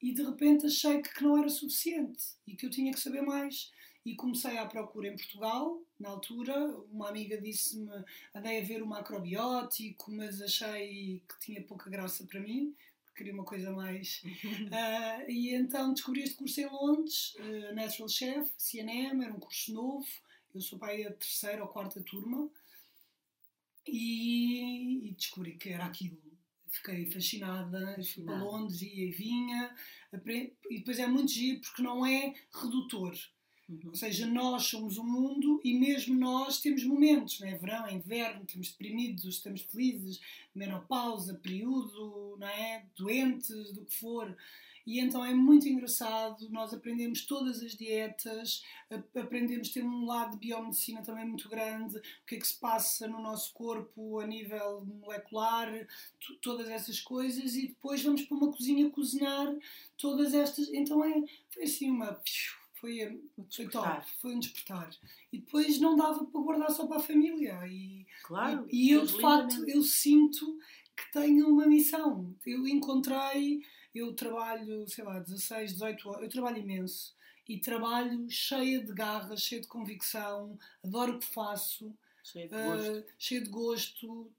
[0.00, 3.70] E de repente achei que não era suficiente e que eu tinha que saber mais.
[4.04, 6.54] E comecei à procura em Portugal, na altura.
[6.90, 7.90] Uma amiga disse-me:
[8.34, 12.74] andei a ver o macrobiótico, mas achei que tinha pouca graça para mim,
[13.14, 14.22] queria uma coisa mais.
[14.24, 19.72] uh, e então descobri este curso em Londres, uh, Natural Chef, CNM, era um curso
[19.72, 20.06] novo.
[20.54, 22.50] Eu sou pai da terceira ou quarta turma
[23.86, 26.20] e, e descobri que era aquilo.
[26.68, 29.74] Fiquei fascinada, fui para Londres, ia e vinha.
[30.70, 33.14] E depois é muito giro porque não é redutor.
[33.72, 33.90] Uhum.
[33.90, 37.56] Ou seja, nós somos o mundo e mesmo nós temos momentos, não é?
[37.56, 40.20] Verão, inverno, estamos deprimidos, estamos felizes,
[40.54, 42.84] menopausa, período, não é?
[42.96, 44.36] Doentes, do que for.
[44.84, 48.64] E então é muito engraçado, nós aprendemos todas as dietas,
[49.14, 53.06] aprendemos, ter um lado de biomedicina também muito grande, o que é que se passa
[53.06, 55.86] no nosso corpo a nível molecular,
[56.40, 59.54] todas essas coisas, e depois vamos para uma cozinha cozinhar
[59.96, 60.68] todas estas.
[60.72, 62.20] Então é, foi assim uma
[62.82, 64.90] foi, foi top, foi um despertar.
[65.32, 67.64] E depois não dava para guardar só para a família.
[67.68, 70.58] E, claro, e, e eu, de facto, eu sinto
[70.96, 72.34] que tenho uma missão.
[72.44, 73.64] Eu encontrei,
[73.94, 77.14] eu trabalho, sei lá, 16, 18 horas, eu trabalho imenso.
[77.48, 81.94] E trabalho cheia de garra, cheia de convicção, adoro o que faço.
[82.24, 82.98] Cheio de gosto.
[82.98, 84.30] Uh, cheio de gosto,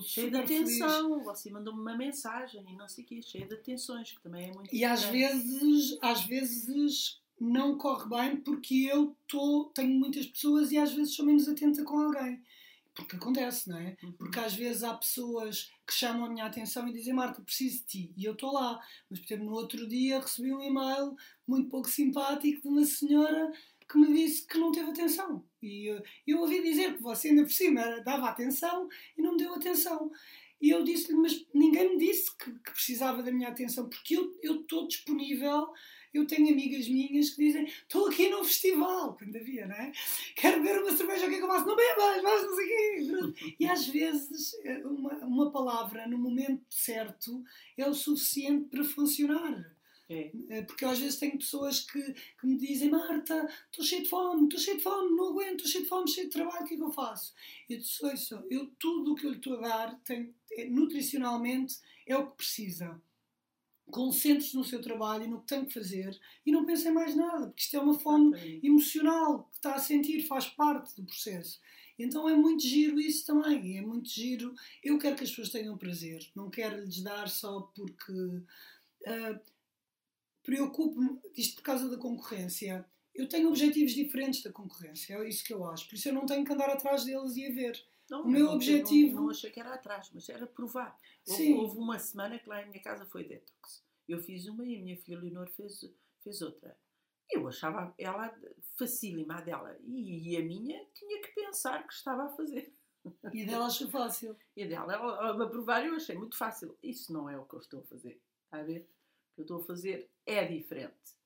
[0.00, 1.10] cheio de atenção.
[1.10, 1.24] Feliz.
[1.24, 4.52] Você mandou-me uma mensagem e não sei o quê, cheio de atenções, que também é
[4.52, 10.70] muito E às vezes, às vezes não corre bem porque eu tô, tenho muitas pessoas
[10.72, 12.42] e às vezes sou menos atenta com alguém.
[12.94, 13.96] Porque acontece, não é?
[14.02, 14.12] Uhum.
[14.12, 17.84] Porque às vezes há pessoas que chamam a minha atenção e dizem Marta, preciso de
[17.86, 18.12] ti.
[18.16, 18.78] E eu estou lá.
[19.08, 21.16] Mas, por exemplo, no outro dia recebi um e-mail
[21.46, 23.50] muito pouco simpático de uma senhora
[23.88, 25.42] que me disse que não teve atenção.
[25.62, 29.38] E eu, eu ouvi dizer que você ainda por cima dava atenção e não me
[29.38, 30.10] deu atenção.
[30.60, 34.60] E eu disse-lhe, mas ninguém me disse que, que precisava da minha atenção, porque eu
[34.60, 35.72] estou disponível
[36.12, 39.92] eu tenho amigas minhas que dizem: Estou aqui num festival, quando havia, não é?
[40.36, 41.66] Quero beber uma cerveja, o que é que eu faço?
[41.66, 43.54] Não bebas, vais não sei quê.
[43.58, 47.42] E às vezes, eh, uma, uma palavra no momento certo
[47.76, 49.74] é o suficiente para funcionar.
[50.08, 50.30] É.
[50.50, 54.44] Eh, porque às vezes tenho pessoas que, que me dizem Marta, estou cheio de fome,
[54.44, 56.74] estou cheio de fome, não aguento, estou cheio de fome, cheio de trabalho, o que
[56.74, 57.32] é que eu faço?
[57.70, 61.76] Eu disse, ouça, eu tudo o que eu lhe estou a dar, tem, é, nutricionalmente,
[62.06, 63.00] é o que precisa
[63.92, 67.14] concentre-se no seu trabalho e no que tem que fazer e não pense em mais
[67.14, 71.60] nada, porque isto é uma fome emocional que está a sentir, faz parte do processo.
[71.98, 74.54] Então é muito giro isso também, é muito giro.
[74.82, 79.40] Eu quero que as pessoas tenham prazer, não quero lhes dar só porque uh,
[80.42, 82.84] preocupo-me, isto por causa da concorrência.
[83.14, 86.24] Eu tenho objetivos diferentes da concorrência, é isso que eu acho, por isso eu não
[86.24, 87.84] tenho que andar atrás deles e a ver.
[88.10, 89.16] Não, o meu não, objetivo.
[89.16, 90.98] Não, não, achei que era atrás, mas era provar.
[91.26, 93.82] Houve, houve, uma semana que lá em minha casa foi detox.
[94.08, 95.80] Eu fiz uma e a minha filha Leonor fez,
[96.22, 96.76] fez outra.
[97.30, 98.34] Eu achava ela
[98.76, 99.76] facílima, a dela.
[99.84, 102.74] E, e a minha tinha que pensar que estava a fazer.
[103.32, 104.36] E dela achou fácil.
[104.54, 106.76] E dela, ela, a provar, eu achei muito fácil.
[106.82, 108.20] Isso não é o que eu estou a fazer.
[108.44, 108.80] Está a ver?
[108.80, 111.16] O que eu estou a fazer é diferente.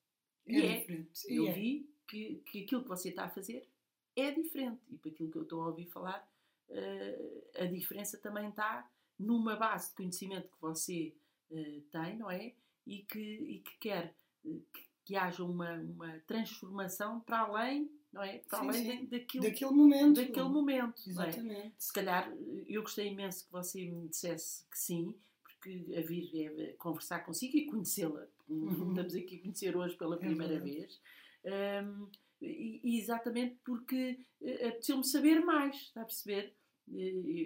[0.47, 1.09] É, é diferente.
[1.27, 1.51] Eu é.
[1.51, 3.67] vi que, que aquilo que você está a fazer
[4.15, 4.81] é diferente.
[4.89, 6.27] E para aquilo que eu estou a ouvir falar,
[6.69, 11.13] uh, a diferença também está numa base de conhecimento que você
[11.51, 12.53] uh, tem, não é?
[12.85, 18.23] E que, e que quer uh, que, que, haja uma, uma transformação para além, não
[18.23, 18.39] é?
[18.39, 19.05] Para sim, além sim.
[19.05, 20.15] daquilo, daquele momento.
[20.15, 21.01] Daquele momento.
[21.05, 21.09] É?
[21.09, 21.67] Exatamente.
[21.67, 21.71] É?
[21.77, 22.33] Se calhar,
[22.67, 27.57] eu gostei imenso que você me dissesse que sim, porque a vir é conversar consigo
[27.57, 28.27] e conhecê-la.
[28.47, 28.89] Uhum.
[28.89, 31.01] Estamos aqui a conhecer hoje pela primeira é vez.
[31.43, 32.09] Um,
[32.41, 36.55] e, exatamente porque uh, apeteceu-me saber mais, está a perceber?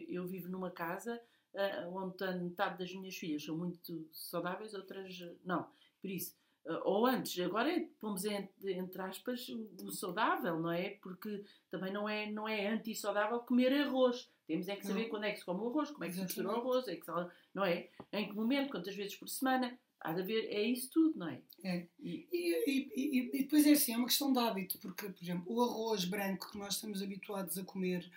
[0.07, 1.19] Eu vivo numa casa
[1.53, 5.67] uh, onde metade das minhas filhas são muito saudáveis, outras não.
[5.99, 6.35] Por isso,
[6.83, 10.91] ou antes, agora é, pomos entre, aspas o saudável, não é?
[11.01, 14.29] Porque também não é, não é anti-saudável comer arroz.
[14.45, 15.09] Temos é que saber não.
[15.09, 16.95] quando é que se come o arroz, como é que se mistura o arroz, é
[16.95, 17.07] que,
[17.53, 17.89] não é?
[18.13, 19.77] Em que momento, quantas vezes por semana.
[20.01, 21.41] Há de haver, é isso tudo, não é?
[21.63, 21.87] É.
[21.99, 25.53] E, e, e, e, depois é assim, é uma questão de hábito, porque, por exemplo,
[25.53, 28.09] o arroz branco que nós estamos habituados a comer,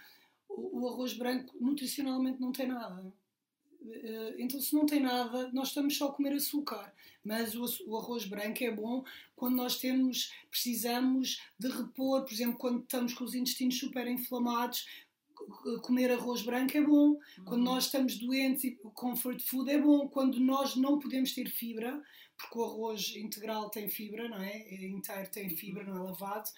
[0.48, 3.12] o, o arroz branco nutricionalmente não tem nada.
[3.82, 6.90] Uh, então, se não tem nada, nós estamos só a comer açúcar.
[7.22, 9.04] Mas o, o, arroz branco é bom
[9.36, 14.86] quando nós temos, precisamos de repor, por exemplo, quando estamos com os intestinos super inflamados,
[15.82, 17.08] comer arroz branco é bom.
[17.08, 17.44] Uhum.
[17.44, 20.08] Quando nós estamos doentes e o comfort food é bom.
[20.08, 22.02] Quando nós não podemos ter fibra,
[22.36, 24.56] porque o arroz integral tem fibra, não é?
[24.56, 26.50] é inteiro tem fibra, não é lavado.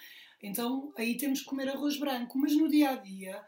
[0.42, 2.38] Então aí temos que comer arroz branco.
[2.38, 3.44] Mas no dia a dia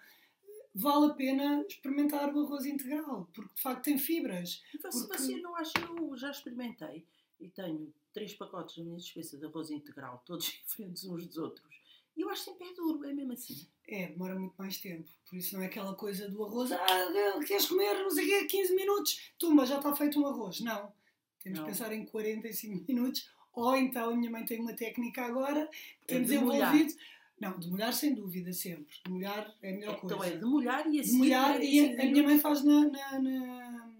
[0.75, 4.63] vale a pena experimentar o arroz integral, porque de facto tem fibras.
[4.75, 5.23] Então, se porque...
[5.23, 7.05] você não acha, eu já experimentei
[7.41, 11.88] e tenho três pacotes na minha dispensa de arroz integral, todos diferentes uns dos outros.
[12.19, 13.65] E eu acho sempre é duro, é mesmo assim.
[13.87, 15.09] É, demora muito mais tempo.
[15.25, 18.45] Por isso não é aquela coisa do arroz, ah, queres comer, não sei o quê,
[18.47, 20.59] 15 minutos, tumba, já está feito um arroz.
[20.61, 20.93] Não.
[21.41, 21.65] Temos não.
[21.65, 23.31] que pensar em 45 minutos.
[23.53, 25.69] Ou então a minha mãe tem uma técnica agora
[26.01, 26.95] que tem é desenvolvido.
[27.41, 28.97] Não, de molhar sem dúvida, sempre.
[29.05, 30.27] De molhar é a melhor então coisa.
[30.27, 31.13] Então é de molhar e assim.
[31.13, 32.89] De molhar, e a, a, minha mãe faz na.
[32.89, 33.91] na, na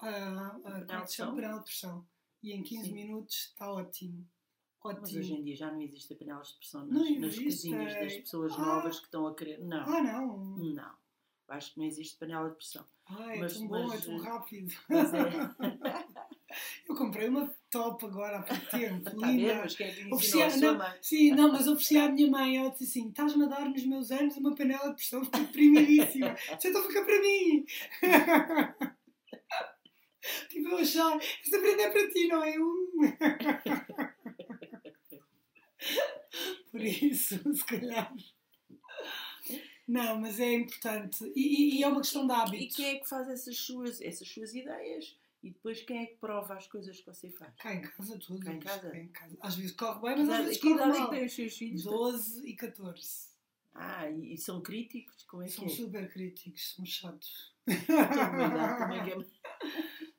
[0.00, 2.06] a, a, a, a pressão.
[2.42, 2.92] E em 15 Sim.
[2.94, 4.24] minutos está ótimo.
[4.84, 5.00] Ótimo.
[5.00, 8.16] Mas hoje em dia já não existe a panela de pressão nas, nas cozinhas das
[8.18, 8.58] pessoas ah.
[8.58, 9.58] novas que estão a querer.
[9.60, 9.78] Não.
[9.78, 10.36] Ah, não?
[10.58, 10.92] Não.
[11.48, 12.84] Acho que não existe panela de pressão.
[13.06, 14.74] Ah, é mas, tão bom, é tão rápido.
[14.88, 15.20] Mas é.
[16.86, 19.08] Eu comprei uma top agora há pouco tempo.
[19.08, 19.54] Está linda.
[19.56, 20.98] mas quem é que ofereci mãe?
[21.00, 22.58] Sim, não, mas ofereci à minha mãe.
[22.58, 26.36] Ela disse assim: estás-me a dar nos meus anos uma panela de pressão, fiquei deprimidíssima.
[26.36, 27.64] Você está a ficar para mim.
[30.50, 32.58] tipo, eu achar, esta prenda é para ti, não é?
[32.58, 32.90] Um.
[36.70, 38.14] Por isso, se calhar.
[39.86, 41.24] Não, mas é importante.
[41.36, 42.56] E, e, é uma questão de hábito.
[42.56, 45.16] E quem é que faz essas suas, essas suas ideias?
[45.42, 47.54] E depois quem é que prova as coisas que você faz?
[47.56, 48.40] Cá em casa, tudo.
[48.40, 48.90] Cá em casa?
[48.90, 49.36] Cá em casa.
[49.40, 50.90] Às vezes corre bem, mas às vezes corre mal.
[50.90, 51.82] Que idade é têm os seus filhos?
[51.82, 53.34] 12 e 14.
[53.74, 55.24] Ah, e, são críticos?
[55.24, 55.76] Como é são que é?
[55.76, 57.52] Super críticos, são chatos.
[57.66, 57.74] É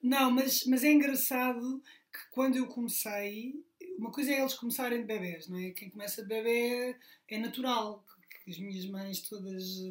[0.04, 1.82] Não, mas, mas é engraçado
[2.13, 3.64] que quando eu comecei,
[3.97, 5.71] uma coisa é eles começarem de bebés, não é?
[5.71, 6.95] Quem começa de bebê
[7.27, 8.03] é natural.
[8.47, 9.81] As minhas mães todas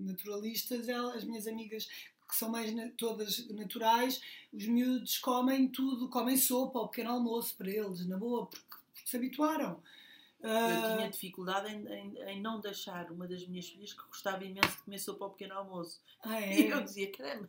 [0.00, 1.88] naturalistas, elas, as minhas amigas
[2.28, 4.20] que são mais todas naturais,
[4.52, 9.08] os miúdos comem tudo, comem sopa ao pequeno almoço para eles, na boa, porque, porque
[9.08, 9.82] se habituaram.
[10.42, 14.44] Eu uh, tinha dificuldade em, em, em, não deixar uma das minhas filhas que gostava
[14.44, 16.00] imenso de comer sopa ao pequeno almoço.
[16.24, 16.62] Ah, é?
[16.62, 17.48] E eu dizia, caramba.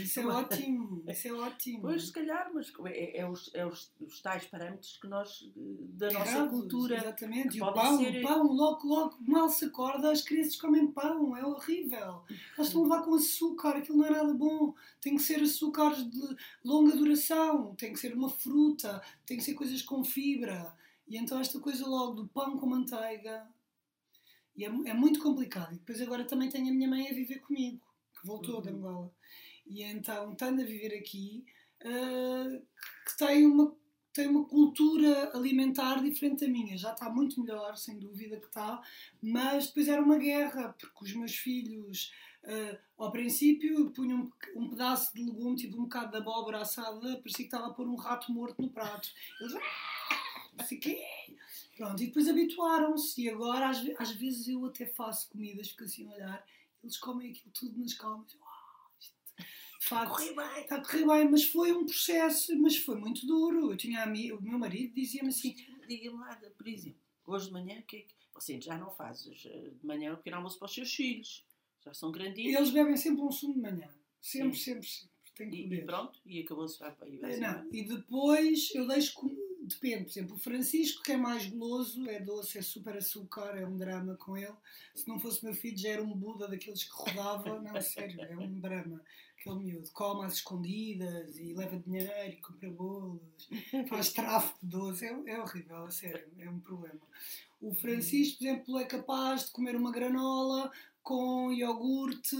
[0.00, 1.80] Isso é ótimo, isso é ótimo.
[1.82, 6.10] Pois, se calhar, mas é, é, os, é os, os, tais parâmetros que nós, da
[6.10, 6.96] nossa cultura.
[6.96, 8.18] Exatamente, e o pão, ser...
[8.18, 12.22] o pão, logo, logo, mal se acorda, as crianças comem pão, é horrível.
[12.56, 14.74] Elas estão a levar com açúcar, aquilo não é nada bom.
[15.00, 19.54] Tem que ser açúcares de longa duração, tem que ser uma fruta, tem que ser
[19.54, 20.74] coisas com fibra.
[21.06, 23.46] E então esta coisa logo do pão com manteiga.
[24.56, 25.74] E é, é muito complicado.
[25.74, 27.80] E depois agora também tenho a minha mãe a viver comigo,
[28.18, 28.62] que voltou uhum.
[28.62, 29.14] de Angola.
[29.66, 31.44] E então, estando a viver aqui,
[31.84, 32.66] uh,
[33.06, 33.74] que tem uma,
[34.12, 36.76] tem uma cultura alimentar diferente da minha.
[36.76, 38.82] Já está muito melhor, sem dúvida que está,
[39.20, 42.12] mas depois era uma guerra, porque os meus filhos,
[42.44, 47.16] uh, ao princípio, punham um, um, pedaço de legume, tipo um bocado de abóbora assada,
[47.18, 49.08] parecia que estava a pôr um rato morto no prato.
[49.40, 49.54] Eles,
[50.58, 51.02] não sei quê.
[51.76, 53.22] Pronto, e depois habituaram-se.
[53.22, 56.46] E agora, às, às, vezes, eu até faço comidas, fico assim a olhar,
[56.82, 58.36] eles comem aquilo tudo nas calmas.
[59.82, 63.72] De facto, está a correr bem, mas foi um processo, mas foi muito duro.
[63.72, 65.56] Eu tinha amigo, o meu marido dizia-me assim:
[65.88, 69.74] diga-me lá, por exemplo, hoje de manhã, que, é que você já não faz de
[69.82, 71.44] manhã o pequeno almoço para os seus filhos?
[71.84, 72.54] Já são grandinhos.
[72.54, 73.88] Eles bebem sempre um sumo de manhã.
[74.20, 74.62] Sempre, Sim.
[74.62, 75.12] sempre, sempre.
[75.34, 76.78] Tem que e, e pronto, e acabou-se.
[77.40, 79.14] Não, e depois eu deixo
[79.62, 83.66] depende, por exemplo, o Francisco, que é mais goloso, é doce, é super açúcar, é
[83.66, 84.54] um drama com ele.
[84.94, 87.60] Se não fosse meu filho, já era um Buda daqueles que rodava.
[87.60, 89.02] Não, sério, é um drama.
[89.42, 93.48] Aquele miúdo come às escondidas e leva dinheiro e compra bolos,
[93.88, 95.04] faz tráfico de doce.
[95.04, 97.00] É, é horrível, a sério, é um problema.
[97.60, 100.70] O Francisco, por exemplo, é capaz de comer uma granola
[101.02, 102.36] com iogurte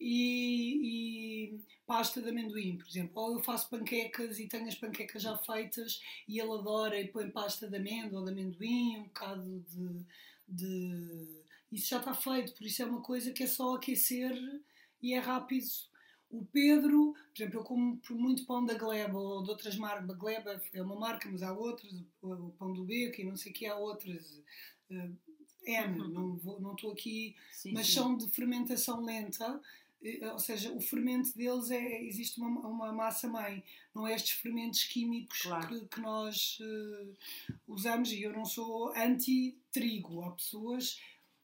[0.00, 3.22] e, e, pasta de amendoim, por exemplo.
[3.22, 7.30] Ou eu faço panquecas e tenho as panquecas já feitas e ele adora e põe
[7.30, 10.04] pasta de amêndoa ou de amendoim, um bocado de,
[10.48, 11.40] de.
[11.70, 14.36] Isso já está feito, por isso é uma coisa que é só aquecer
[15.00, 15.68] e é rápido.
[16.30, 20.08] O Pedro, por exemplo, eu como muito pão da Gleba ou de outras marcas.
[20.08, 23.50] A Gleba é uma marca, mas há outras, o pão do Beco e não sei
[23.50, 24.42] o que, há outras.
[24.90, 25.16] Uh,
[25.66, 26.58] N, uhum.
[26.60, 27.92] não estou aqui, sim, mas sim.
[27.92, 29.60] são de fermentação lenta
[30.32, 33.62] ou seja, o fermento deles é existe uma, uma massa mãe,
[33.94, 35.68] não é estes fermentos químicos claro.
[35.68, 37.16] que, que, nós uh,
[37.68, 38.10] usamos.
[38.10, 40.22] E eu não sou anti-trigo.
[40.22, 40.98] Há pessoas.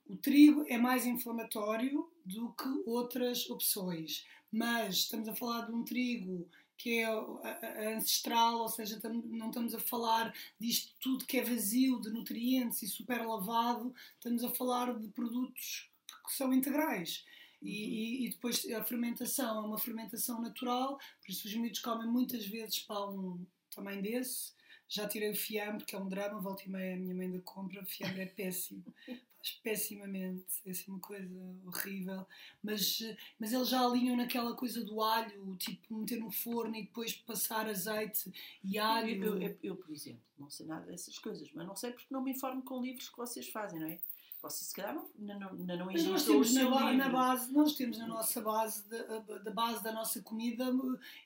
[0.06, 4.24] O trigo é mais inflamatório, do que outras opções.
[4.50, 9.80] Mas estamos a falar de um trigo que é ancestral, ou seja, não estamos a
[9.80, 15.08] falar disto tudo que é vazio de nutrientes e super lavado, estamos a falar de
[15.08, 15.90] produtos
[16.26, 17.24] que são integrais.
[17.62, 17.68] Uhum.
[17.68, 22.46] E, e, depois a fermentação é uma fermentação natural, por isso os miúdos comem muitas
[22.46, 23.40] vezes pão
[23.74, 24.54] também desse.
[24.88, 27.40] Já tirei o fiambre, que é um drama, volta e meia a minha mãe da
[27.40, 28.84] compra, o fiambre é péssimo.
[29.62, 31.28] pessimamente, é assim uma coisa
[31.64, 32.26] horrível,
[32.62, 33.00] mas,
[33.38, 37.68] mas eles já alinham naquela coisa do alho, tipo meter no forno e depois passar
[37.68, 38.32] azeite
[38.62, 39.24] e alho.
[39.24, 42.22] Eu, eu, eu, por exemplo, não sei nada dessas coisas, mas não sei porque não
[42.22, 43.98] me informo com livros que vocês fazem, não é?
[44.42, 47.98] Vocês se calhar não, não, não, não Mas nós temos na, na, base, nós temos
[47.98, 50.72] na nossa base, da, base da nossa comida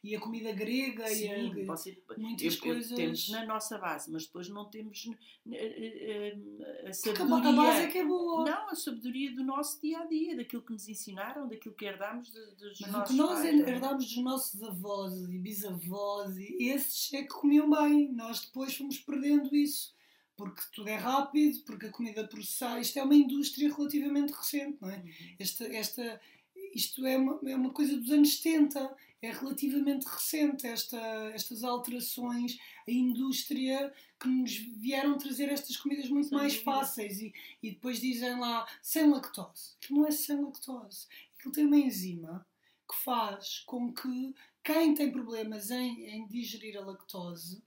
[0.03, 2.97] e a comida grega Sim, e a, você, muitas eu, coisas.
[2.97, 5.11] temos na nossa base, mas depois não temos
[5.51, 6.37] eh,
[6.85, 7.51] eh, a sabedoria.
[7.51, 8.45] A base é que é boa.
[8.45, 12.31] Não, a sabedoria do nosso dia a dia, daquilo que nos ensinaram, daquilo que herdámos
[12.31, 13.71] dos mas nossos o que nós pais, é?
[13.71, 18.13] herdámos dos nossos avós e bisavós, e esses é que comiam bem.
[18.13, 19.99] Nós depois fomos perdendo isso
[20.41, 22.81] porque tudo é rápido, porque a comida processada.
[22.81, 24.97] Isto é uma indústria relativamente recente, não é?
[24.97, 25.11] Uhum.
[25.39, 26.21] Esta, esta,
[26.75, 30.99] isto é uma, é uma coisa dos anos 70, é relativamente recente esta,
[31.35, 37.33] estas alterações, a indústria que nos vieram trazer estas comidas muito Sem mais fáceis e,
[37.63, 39.75] e depois dizem lá sem lactose.
[39.77, 41.07] Aquilo não é sem lactose.
[41.39, 42.47] Aquilo tem uma enzima
[42.91, 47.63] que faz com que quem tem problemas em, em digerir a lactose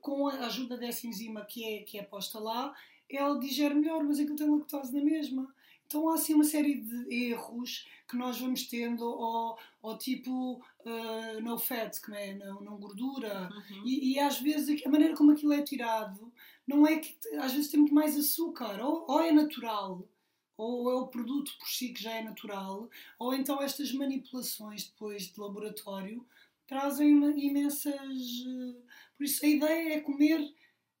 [0.00, 2.74] com a ajuda dessa enzima que é, que é posta lá,
[3.08, 5.54] ela digere melhor, mas aquilo tem lactose na mesma.
[5.86, 11.40] Então há assim uma série de erros que nós vamos tendo, ou, ou tipo uh,
[11.40, 13.86] no fat, que é não, não gordura, uhum.
[13.86, 16.32] e, e, às vezes a maneira como aquilo é tirado
[16.66, 20.04] não é que às vezes tem muito mais açúcar, ou, ou é natural,
[20.56, 25.32] ou é o produto por si que já é natural, ou então estas manipulações depois
[25.32, 26.26] de laboratório
[26.66, 28.44] trazem imensas.
[29.16, 30.40] Por isso a ideia é comer.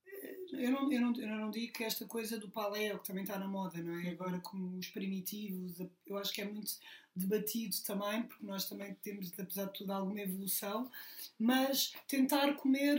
[0.06, 3.24] Eh, eu não, eu, não, eu não digo que esta coisa do paleo, que também
[3.24, 4.10] está na moda, não é?
[4.10, 6.72] Agora com os primitivos, eu acho que é muito
[7.14, 10.90] debatido também, porque nós também temos, apesar de tudo, alguma evolução,
[11.38, 12.98] mas tentar comer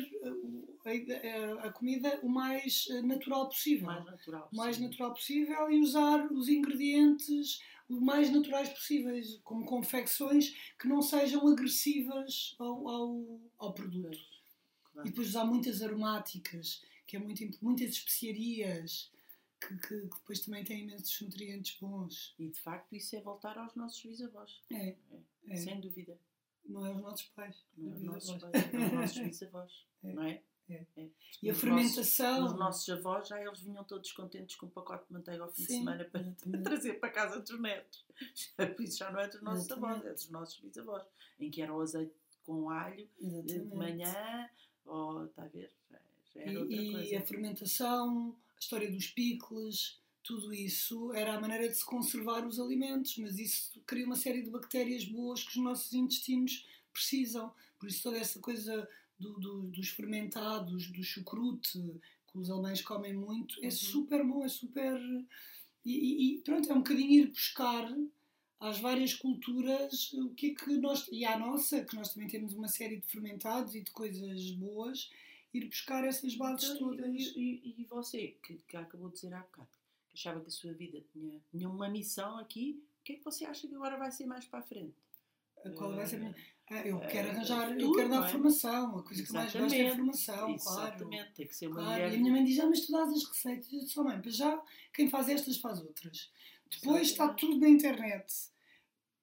[0.86, 3.88] eh, a, a comida o mais eh, natural possível.
[3.88, 9.66] Mais natural, o mais natural possível e usar os ingredientes o mais naturais possíveis, como
[9.66, 14.37] confecções que não sejam agressivas ao, ao, ao produto.
[14.98, 15.08] Claro.
[15.08, 19.12] E depois usar muitas aromáticas, que é muito, muitas especiarias,
[19.62, 22.34] que, que, que, depois também têm imensos nutrientes bons.
[22.40, 24.60] E de facto isso é voltar aos nossos bisavós.
[24.72, 24.96] É, é.
[25.50, 25.56] é.
[25.56, 26.18] Sem dúvida.
[26.66, 27.64] Não é os nossos pais.
[27.78, 29.86] Não é os nossos pais, é os nossos bisavós.
[30.04, 30.14] É.
[30.14, 30.42] Não é?
[30.68, 30.86] É.
[30.98, 31.10] é.
[31.44, 32.40] E a fermentação.
[32.42, 35.52] Nossos, os nossos avós já eles vinham todos contentes com um pacote de manteiga ao
[35.52, 38.04] fim Sim, de semana para, para, trazer para casa dos netos.
[38.80, 39.92] Isso já não é dos nossos exatamente.
[39.92, 41.08] avós, é dos nossos bisavós.
[41.40, 43.60] Em que era o azeite com alho exatamente.
[43.60, 44.50] de manhã,
[44.88, 45.72] ou está a ver?
[45.92, 46.00] Já,
[46.34, 47.04] já era e, outra coisa.
[47.04, 52.46] E a fermentação, a história dos picles, tudo isso era a maneira de se conservar
[52.46, 57.54] os alimentos, mas isso cria uma série de bactérias boas que os nossos intestinos precisam.
[57.80, 58.88] Por isso toda essa coisa
[59.20, 61.80] do, do, dos fermentados, do chucrute,
[62.30, 63.72] que os alemães comem muito, é uhum.
[63.72, 65.00] super bom, é super.
[65.86, 67.90] E, e, pronto, é um bocadinho ir buscar
[68.60, 71.08] às várias culturas o que é que nós.
[71.12, 75.10] E à nossa, que nós também temos uma série de fermentados e de coisas boas,
[75.54, 77.22] ir buscar essas bases então, todas.
[77.36, 79.70] E, e, você, que, que acabou de dizer há bocado,
[80.10, 83.24] que achava que a sua vida tinha, tinha uma missão aqui, o que é que
[83.24, 84.96] você acha que agora vai ser mais para a frente?
[85.76, 86.36] Qual vai ser a minha...
[86.70, 88.30] Ah, eu quero arranjar, eu quero dar é?
[88.30, 91.34] formação, a coisa que mais gosto é formação, Exatamente, claro.
[91.34, 91.92] tem que ser uma claro.
[91.92, 92.12] mulher.
[92.12, 93.72] E a minha mãe diz, ah, mas tu dás as receitas.
[93.72, 94.62] Eu disse, oh, mãe, já
[94.94, 96.30] quem faz estas faz outras.
[96.72, 98.26] Depois está tudo na internet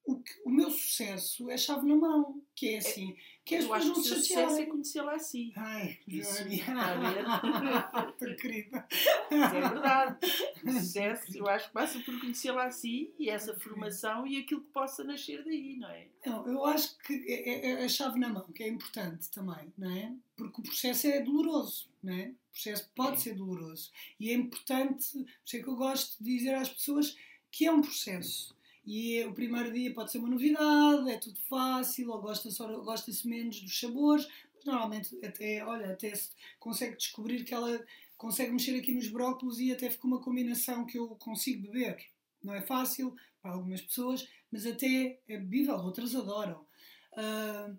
[0.04, 3.64] o, que, o meu sucesso é chave na mão, que é assim, que é as
[3.64, 5.52] pessoas não sucesso é conhecê-la assim.
[5.56, 6.54] Ai, Joana.
[6.54, 8.86] Está Tão querida.
[9.30, 10.18] É verdade.
[10.62, 14.72] O sucesso, eu acho que passa por conhecê-la assim e essa formação e aquilo que
[14.72, 16.06] possa nascer daí, não é?
[16.26, 19.72] Não, eu acho que é, é, é a chave na mão, que é importante também,
[19.76, 20.12] não é?
[20.36, 22.28] Porque o processo é doloroso, não é?
[22.28, 23.20] O processo pode é.
[23.20, 23.90] ser doloroso.
[24.20, 27.16] E é importante, por isso é que eu gosto de dizer às pessoas
[27.54, 28.52] que é um processo
[28.84, 33.60] e o primeiro dia pode ser uma novidade, é tudo fácil, ou gosta-se gosta menos
[33.60, 37.80] dos sabores, mas normalmente até, olha, até se consegue descobrir que ela
[38.18, 42.04] consegue mexer aqui nos brócolos e até fica uma combinação que eu consigo beber.
[42.42, 46.66] Não é fácil para algumas pessoas, mas até é bebível, outras adoram.
[47.12, 47.78] Uh,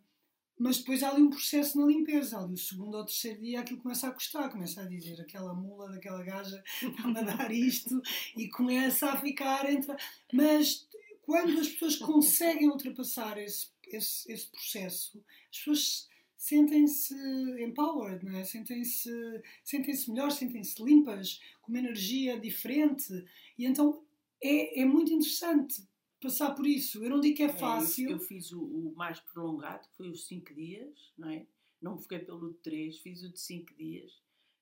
[0.58, 3.82] mas depois há ali um processo na limpeza, ali o segundo ou terceiro dia aquilo
[3.82, 8.01] começa a custar, começa a dizer aquela mula daquela gaja está-me a dar isto
[8.38, 9.95] e começa a ficar entre.
[10.32, 10.88] Mas
[11.24, 17.16] quando as pessoas conseguem ultrapassar esse, esse, esse processo, as pessoas sentem-se
[17.62, 18.43] empowered, é?
[18.43, 19.12] sentem-se
[19.64, 23.26] sentem -se melhor, sentem-se limpas, com uma energia diferente.
[23.58, 24.03] E então
[24.41, 25.84] é, é muito interessante
[26.26, 27.03] passar por isso.
[27.03, 28.07] Eu não digo que é fácil.
[28.07, 31.45] É, eu, eu, fiz o, o, mais prolongado, que foi os 5 dias, não é?
[31.82, 34.21] Não fiquei pelo de 3, fiz o de 5 dias.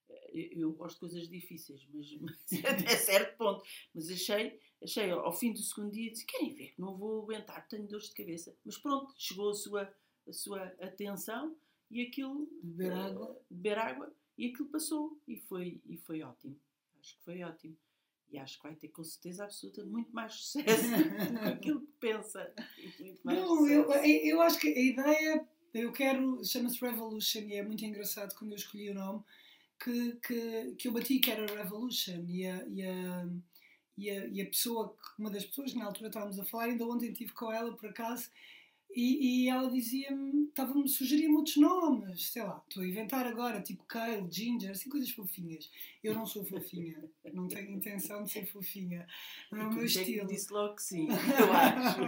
[0.10, 2.36] Eh, eu, eu, gosto de coisas difíceis, mas, mas
[2.66, 3.64] até certo ponto.
[3.94, 7.88] Mas achei, achei ao fim do segundo dia, disse: querem ver não vou aguentar, tenho
[7.88, 8.56] dores de cabeça.
[8.66, 9.94] Mas pronto, chegou a sua,
[10.28, 11.56] a sua atenção
[11.90, 12.50] e aquilo.
[12.62, 13.42] Beber eh, água.
[13.50, 16.60] Beber água e aquilo passou e foi, e foi ótimo.
[17.00, 17.78] Acho que foi ótimo.
[18.32, 20.64] E acho que vai ter com certeza absoluta muito mais sucesso
[21.32, 22.54] do que aquilo que pensa.
[23.24, 28.36] Não, eu, eu acho que a ideia, eu quero, chama-se Revolution e é muito engraçado
[28.36, 29.24] quando eu escolhi o nome,
[29.80, 33.28] que, que, que eu bati que era Revolution e a, e a,
[33.98, 36.88] e a, e a pessoa, uma das pessoas que na altura estávamos a falar, ainda
[36.88, 38.30] ontem estive com ela por acaso
[38.96, 43.84] e, e ela dizia-me, estava-me sugerir muitos nomes, sei lá, estou a inventar agora, tipo
[43.86, 45.70] Kale, Ginger, assim coisas fofinhas.
[46.04, 49.08] Eu não sou fofinha, não tenho intenção de ser fofinha,
[49.52, 50.28] não é o meu estilo.
[50.28, 52.00] Que disse logo que sim, eu acho.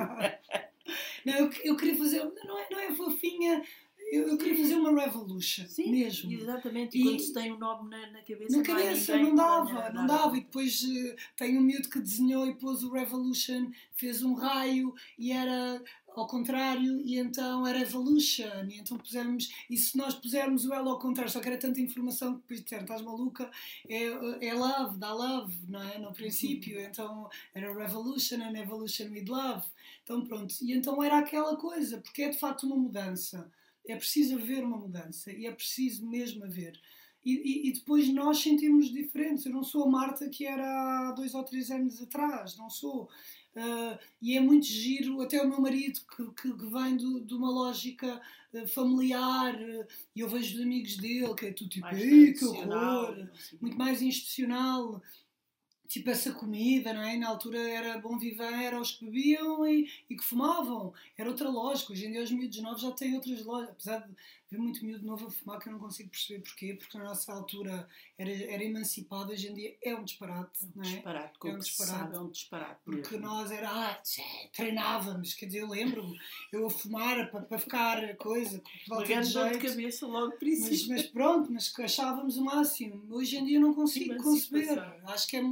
[1.25, 3.63] não, eu, eu, queria fazer, não é, não é fofinha,
[4.11, 6.31] eu, eu, queria fazer uma revolution Sim, mesmo.
[6.31, 8.57] Exatamente, e, quando se tem o um nome na, na, cabeça.
[8.57, 10.37] Na cabeça, não, dava, não dava.
[10.37, 14.93] E depois uh, tem um miúdo que desenhou e pôs o Revolution, fez um raio
[15.17, 15.81] e era
[16.15, 20.87] ao contrário, e então era Evolution, e então pusermos, e se nós pusermos o L
[20.87, 23.51] ao contrário, só que era tanta informação que depois disseram, estás maluca,
[23.87, 25.97] é, é love, dá love, não é?
[25.97, 26.85] No princípio, uhum.
[26.85, 29.65] então era Revolution and Evolution with Love.
[30.03, 33.51] Então pronto, e então era aquela coisa, porque é de facto uma mudança.
[33.87, 36.79] É preciso haver uma mudança, e é preciso mesmo haver.
[37.23, 39.45] E, e, e, depois nós sentimos diferentes.
[39.45, 43.09] Eu não sou a Marta que era há dois ou três anos atrás, não sou.
[43.55, 47.33] Uh, e é muito giro, até o meu marido que, que, que vem do, de
[47.33, 48.21] uma lógica
[48.53, 53.29] uh, familiar, uh, e eu vejo os amigos dele, que é tudo tipo, que horror,
[53.61, 55.01] muito mais institucional
[55.87, 57.17] tipo essa comida, não é?
[57.17, 60.93] Na altura era bom viver, era os que bebiam e, e, que fumavam.
[61.17, 61.93] Era outra lógica.
[61.93, 63.69] Hoje em dia os miúdos novos já têm outras lojas.
[63.69, 64.13] Apesar de
[64.55, 67.31] ver muito miúdo novo a fumar, que eu não consigo perceber porquê, porque na nossa
[67.31, 67.87] altura
[68.17, 70.87] era, era emancipado, hoje em dia é um disparate, não é?
[70.87, 72.15] Disparate, é um disparate.
[72.15, 74.01] é um disparate porque nós era, ah,
[74.53, 76.13] treinávamos, quer dizer, eu lembro
[76.51, 81.51] eu a fumar para, para ficar coisa, com de, de cabeça logo mas, mas pronto,
[81.51, 83.05] mas achávamos o máximo.
[83.09, 84.79] Hoje em dia não consigo conceber.
[85.05, 85.43] Acho que, é,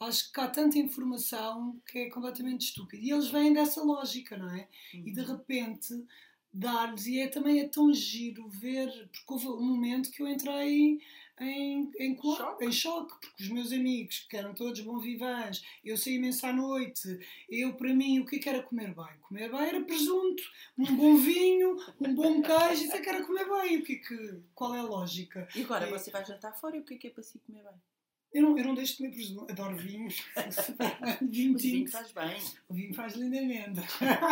[0.00, 3.02] acho que há tanta informação que é completamente estúpido.
[3.02, 4.68] E eles vêm dessa lógica, não é?
[4.94, 5.02] Uhum.
[5.06, 5.26] E de uhum.
[5.26, 6.04] repente
[6.52, 7.06] dar-lhes.
[7.06, 11.00] E é, também é tão giro ver, porque houve um momento que eu entrei
[11.40, 12.64] em, em, choque.
[12.64, 16.52] em choque, porque os meus amigos, que eram todos bom vivãs, eu saí imenso à
[16.52, 19.18] noite, eu, para mim, o que, é que era comer bem?
[19.22, 20.42] Comer bem era presunto,
[20.76, 23.78] um bom vinho, um bom queijo, isso é que era comer bem.
[23.78, 25.48] O que, é que qual é a lógica?
[25.54, 27.38] E agora é, você vai jantar fora e o que é que é para si
[27.38, 27.74] comer bem?
[28.32, 29.50] Eu não, eu não deixo de comer presunto.
[29.50, 30.24] Adoro vinhos.
[31.20, 32.40] vinho, Mas vinho faz bem.
[32.68, 33.80] O vinho faz lindamente.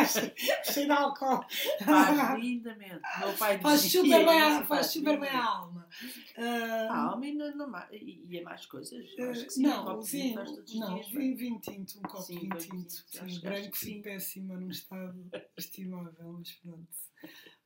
[0.73, 1.45] Cheio de álcool.
[1.85, 3.01] Faz lindamente.
[3.19, 5.89] Meu pai faz super bem, a, faz super bem a alma.
[6.37, 9.05] Uh, a alma e, não, não, e, é mais coisas?
[9.19, 9.63] Acho que sim.
[9.63, 10.35] Não, um sim,
[10.75, 11.99] não, vinho, vinho tinto.
[11.99, 12.93] Um copo de vinho tinto.
[12.93, 16.33] Sim, branco, sim, péssimo, num estado estimável.
[16.39, 16.89] Mas pronto.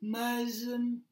[0.01, 0.67] Mas...
[0.67, 1.03] Hum,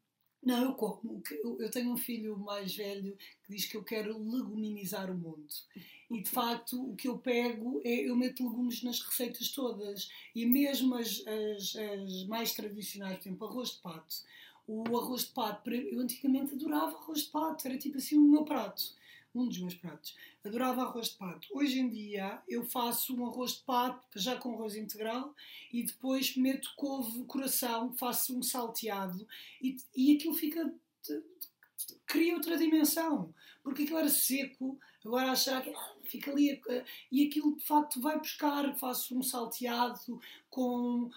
[0.43, 1.22] não, eu como.
[1.59, 5.47] Eu tenho um filho mais velho que diz que eu quero leguminizar o mundo.
[6.11, 10.11] E de facto, o que eu pego é eu meto legumes nas receitas todas.
[10.34, 14.16] E mesmo as, as, as mais tradicionais, por exemplo, arroz de pato.
[14.66, 18.45] O arroz de pato, eu antigamente adorava arroz de pato, era tipo assim o meu
[18.45, 18.95] prato
[19.35, 20.16] um dos meus pratos.
[20.45, 21.49] Adorava arroz de pato.
[21.53, 25.35] Hoje em dia eu faço um arroz de pato já com arroz integral
[25.72, 29.26] e depois meto couve, coração, faço um salteado
[29.62, 30.72] e, e aquilo fica.
[32.07, 33.33] cria outra dimensão.
[33.62, 35.72] Porque aquilo era seco, agora achar que
[36.05, 36.61] fica ali.
[37.12, 38.74] E aquilo de facto vai buscar.
[38.76, 41.11] Faço um salteado com,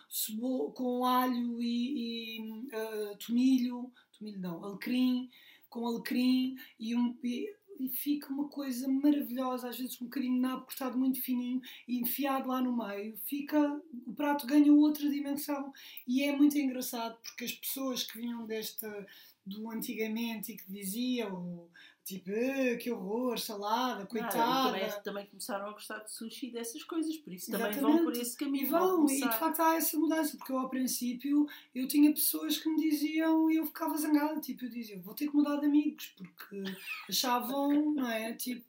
[0.74, 5.30] com alho e, e uh, tomilho, tomilho não, alecrim,
[5.70, 7.18] com alecrim e um.
[7.24, 12.00] E, e fica uma coisa maravilhosa, às vezes um bocadinho nabo cortado muito fininho e
[12.00, 15.72] enfiado lá no meio, fica, o prato ganha outra dimensão.
[16.08, 19.06] E é muito engraçado porque as pessoas que vinham desta
[19.46, 21.68] do antigamente e que diziam
[22.06, 24.38] Tipo, ah, que horror, salada, coitada.
[24.38, 27.80] Não, também, também, começaram a gostar de sushi e dessas coisas, por isso Exatamente.
[27.80, 28.66] também vão por esse caminho.
[28.66, 32.58] E vão, e de facto há essa mudança, porque eu ao princípio eu tinha pessoas
[32.58, 35.66] que me diziam e eu ficava zangada, tipo, eu dizia, vou ter que mudar de
[35.66, 36.64] amigos, porque
[37.08, 38.34] achavam, não é?
[38.34, 38.66] Tipo,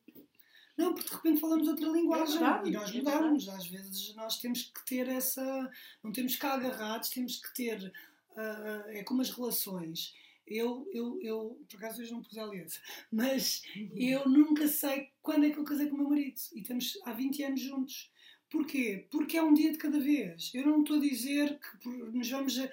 [0.76, 3.48] Não, porque de repente falamos outra linguagem É verdade, e nós é mudamos.
[3.48, 5.70] Às vezes nós temos que ter essa.
[6.04, 7.92] Não temos que agarrados, temos que ter.
[8.36, 10.14] ah, é como as relações.
[10.46, 12.78] Eu, eu, eu, por acaso hoje não pus a aliança,
[13.10, 13.62] mas
[13.96, 17.12] eu nunca sei quando é que eu casei com o meu marido e estamos há
[17.12, 18.10] 20 anos juntos.
[18.50, 19.06] Porquê?
[19.10, 20.52] Porque é um dia de cada vez.
[20.54, 22.70] Eu não estou a dizer que nos vamos a.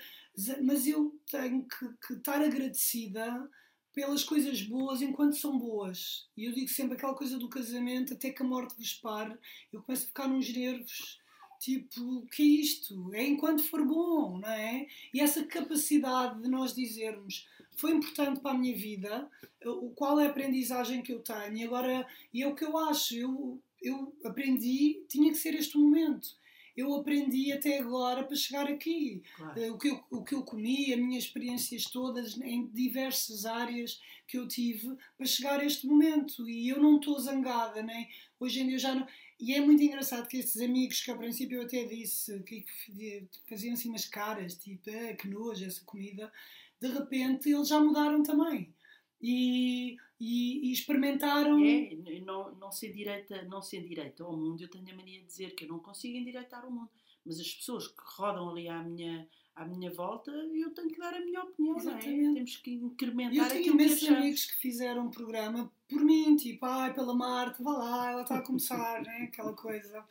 [0.62, 3.50] Mas eu tenho que, que estar agradecida
[3.94, 6.30] pelas coisas boas enquanto são boas.
[6.38, 9.36] E eu digo sempre aquela coisa do casamento, até que a morte vos pare,
[9.72, 11.20] eu começo a ficar nos nervos.
[11.60, 13.14] Tipo, que é isto?
[13.14, 14.88] É enquanto for bom, não é?
[15.14, 17.48] E essa capacidade de nós dizermos
[17.82, 19.28] foi importante para a minha vida,
[19.66, 22.78] o qual é a aprendizagem que eu tenho, e agora, e é o que eu
[22.78, 26.40] acho, eu, eu aprendi, tinha que ser este momento.
[26.78, 29.22] Eu aprendi até agora para chegar aqui.
[29.36, 29.60] Claro.
[29.60, 34.00] Eh, O que, eu, o que eu comi, as minhas experiências todas em diversas áreas
[34.26, 36.48] que eu tive para chegar a este momento.
[36.50, 38.08] E eu não estou zangada, nem
[38.40, 39.06] hoje em dia eu já não.
[39.38, 43.28] E é muito engraçado que estes amigos que ao princípio eu até disse que que
[43.50, 46.32] faziam assim umas caras, tipo, ah, que nojo essa comida,
[46.82, 48.74] de repente eles já mudaram também.
[49.22, 51.64] E, e, e experimentaram.
[51.64, 55.28] É, não, não ser direita, não ser direita ao mundo, eu tenho a mania de
[55.28, 56.90] dizer que eu não consigo endireitar o mundo.
[57.24, 61.14] Mas as pessoas que rodam ali à minha, à minha volta, eu tenho que dar
[61.14, 61.80] a minha opinião, é?
[61.80, 62.34] Exatamente.
[62.34, 64.20] Temos que eu incrementar tenho aquilo que imensos achamos.
[64.22, 68.38] amigos que fizeram um programa por mim, tipo, ai, pela Marta, vá lá, ela está
[68.38, 69.24] a começar, né?
[69.24, 70.06] aquela coisa.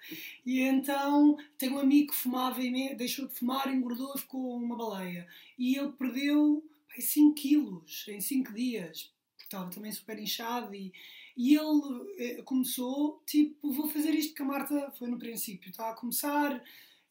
[0.45, 2.61] E então, tenho um amigo que fumava,
[2.97, 5.27] deixou de fumar, engordou, ficou uma baleia.
[5.59, 6.63] E ele perdeu
[6.99, 10.75] 5 quilos em 5 dias, estava também super inchado.
[10.75, 10.93] E,
[11.35, 15.91] e ele eh, começou, tipo, vou fazer isto que a Marta foi no princípio, está
[15.91, 16.63] a começar.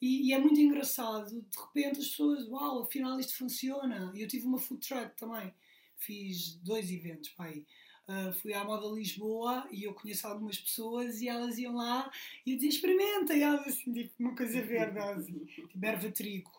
[0.02, 4.12] E, e é muito engraçado, de repente as pessoas, uau, afinal isto funciona.
[4.16, 5.54] Eu tive uma food truck também
[6.00, 7.66] fiz dois eventos para aí.
[8.08, 12.10] Uh, fui à Moda Lisboa e eu conheço algumas pessoas e elas iam lá
[12.44, 16.52] e eu dizia experimenta e elas assim, tipo, uma coisa verde, assim, tipo erva trigo.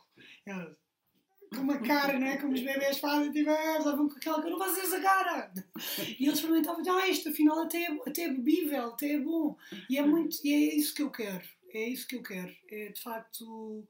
[0.46, 0.76] Elas,
[1.50, 2.36] com uma cara, não é?
[2.36, 5.52] Como os bebês fazem, tipo, ah, estavam com aquela cara, não fazes essa cara.
[6.20, 9.56] E eles experimentavam, ah, isto afinal até é, até é bebível, até é bom.
[9.88, 11.44] E é muito, e é isso que eu quero,
[11.78, 12.54] é isso que eu quero.
[12.68, 13.86] É de facto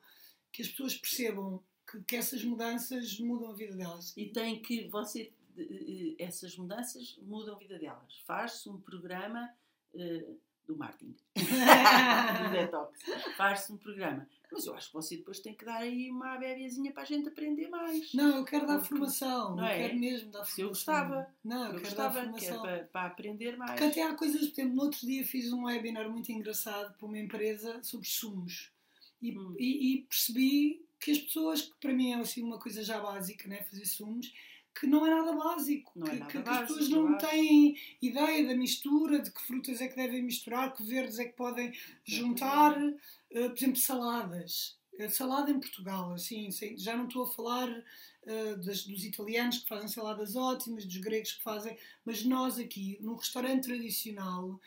[0.53, 4.17] que as pessoas percebam que, que essas mudanças mudam a vida delas.
[4.17, 8.19] E tem que você eh, eh, essas mudanças mudam a vida delas.
[8.27, 9.53] Faz-se um programa
[9.95, 10.27] eh,
[10.67, 13.03] do marketing, do detox.
[13.37, 14.29] Faz-se um programa.
[14.53, 17.29] Mas eu acho que você depois tem que dar aí uma bebezinha para a gente
[17.29, 18.13] aprender mais.
[18.13, 19.57] Não, eu quero dar Porque- formação.
[19.57, 19.79] não eu é?
[19.79, 20.95] quero mesmo dar Se eu formação.
[21.09, 21.35] gostava.
[21.45, 22.63] Não, eu, eu quero gostava dar formação.
[22.63, 23.71] para, para aprender mais.
[23.73, 27.07] Porque até há coisas, por exemplo, no outro dia fiz um webinar muito engraçado para
[27.07, 28.71] uma empresa sobre sumos.
[29.23, 29.55] E, Hum.
[29.59, 33.49] e- e percebi que as pessoas, que para mim é assim uma coisa já básica,
[33.49, 34.33] né, fazer sumos,
[34.81, 35.93] que não é nada básico.
[35.95, 39.31] Não é que, nada que- que básico, as pessoas não têm ideia da mistura, de
[39.31, 41.73] que frutas é que devem misturar, que verdes é que podem
[42.05, 42.77] juntar.
[42.83, 42.95] Uh,
[43.51, 44.79] por exemplo, saladas.
[44.99, 49.69] A salada em Portugal, assim, já não estou a falar uh, das- dos italianos que
[49.69, 54.61] fazem saladas ótimas, dos gregos que fazem, mas nós aqui, num restaurante tradicional,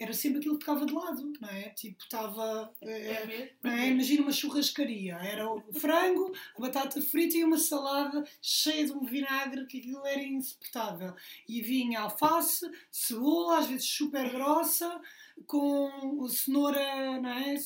[0.00, 1.68] era sempre aquilo que ficava de lado, não é?
[1.70, 2.74] Tipo, estava.
[2.80, 3.50] É eh, mesmo?
[3.62, 3.88] não é?
[3.88, 9.04] Imagina uma churrascaria, era o frango, a batata frita e uma salada cheia de um
[9.04, 11.14] vinagre que aquilo era insuportável.
[11.46, 15.00] E vinha alface, cebola, às vezes super grossa,
[15.46, 17.56] com cenoura, não é?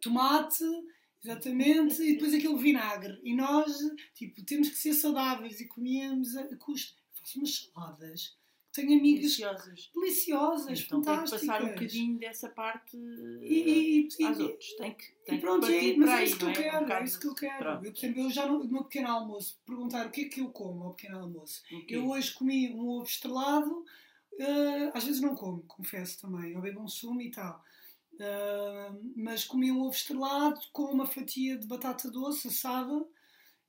[0.00, 0.64] Tomate,
[1.24, 3.18] exatamente, e depois aquele vinagre.
[3.24, 3.76] E nós,
[4.14, 6.96] tipo, temos que ser saudáveis e comíamos a custo.
[7.14, 8.37] Faço umas saladas.
[8.86, 9.90] Tenho amigas Deliciosas.
[9.94, 11.40] deliciosas, Então tem que fantásticas.
[11.46, 12.96] passar um bocadinho dessa parte
[13.42, 14.72] E, e, às e- outros.
[14.76, 16.52] Tem que, tem pronto, que é, mas para é aí, isso que eu é?
[16.52, 17.58] Quero, é bocado- isso que eu quero.
[17.58, 17.84] Pronto.
[17.86, 20.40] Eu, por exemplo, eu já no, no meu pequeno almoço, perguntar o que é que
[20.40, 21.62] eu como ao pequeno almoço.
[21.72, 21.84] Ok.
[21.96, 23.84] Eu hoje comi um ovo estrelado,
[24.38, 27.62] eh, às vezes não como, confesso também, eu bebo um sumo e tal.
[28.20, 33.04] Eh, mas comi um ovo estrelado com uma fatia de batata doce assada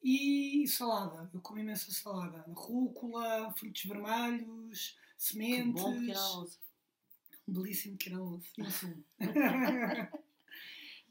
[0.04, 1.30] e salada.
[1.34, 2.44] Eu comi imensa salada.
[2.48, 5.82] Rúcula, frutos vermelhos, Que sementes.
[5.82, 6.60] bom pequeno almoço.
[7.48, 7.98] Um belíssimo.
[8.06, 8.14] E
[8.62, 9.04] um sumo.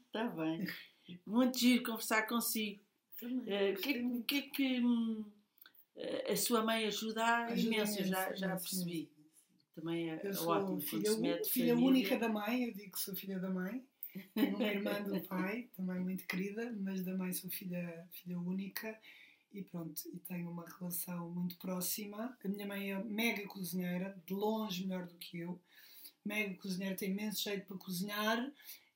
[0.07, 0.67] Está bem.
[1.25, 2.81] Muito giro conversar consigo.
[3.47, 4.83] Eh, O que, é que- que é que
[5.97, 8.03] eh, a sua mãe ajuda Ajuda imenso?
[8.05, 9.09] Já, já percebi.
[9.75, 13.15] Também é Eu sou ótimo quando filha, filha única da mãe, eu digo que sou
[13.15, 13.83] filha da mãe.
[14.33, 18.99] Tenho uma irmã do pai, também muito querida, mas da mãe sou filha, filha única
[19.51, 22.37] e pronto, e tenho uma relação muito próxima.
[22.43, 25.59] A minha mãe é mega cozinheira, de longe melhor do que eu.
[26.23, 28.51] Mega cozinheira, tem imenso jeito para cozinhar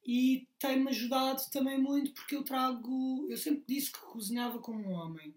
[0.06, 3.28] e tem-me ajudado também muito porque eu trago.
[3.30, 5.34] Eu sempre disse que cozinhava como um homem.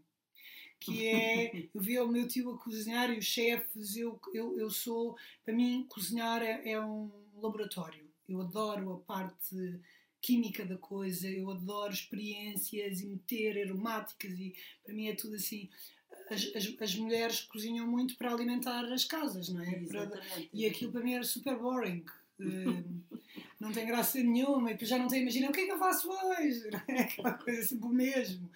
[0.79, 4.71] Que é, eu via o meu tio a cozinhar e os chefes, eu, eu, eu
[4.71, 8.06] sou, para mim, cozinhar é, é um, um laboratório.
[8.29, 9.81] Eu adoro a parte
[10.21, 14.55] química da coisa, eu adoro experiências e meter aromáticas e
[14.85, 15.69] para mim é tudo assim.
[16.31, 19.79] As, as, as mulheres cozinham muito para alimentar as casas, não é?
[19.85, 20.21] Para,
[20.53, 22.05] e aquilo para mim era super boring.
[22.41, 22.85] Uh,
[23.59, 25.79] não tem graça nenhuma e depois já não tem imagina o que é que eu
[25.79, 28.51] faço hoje é aquela coisa sempre o mesmo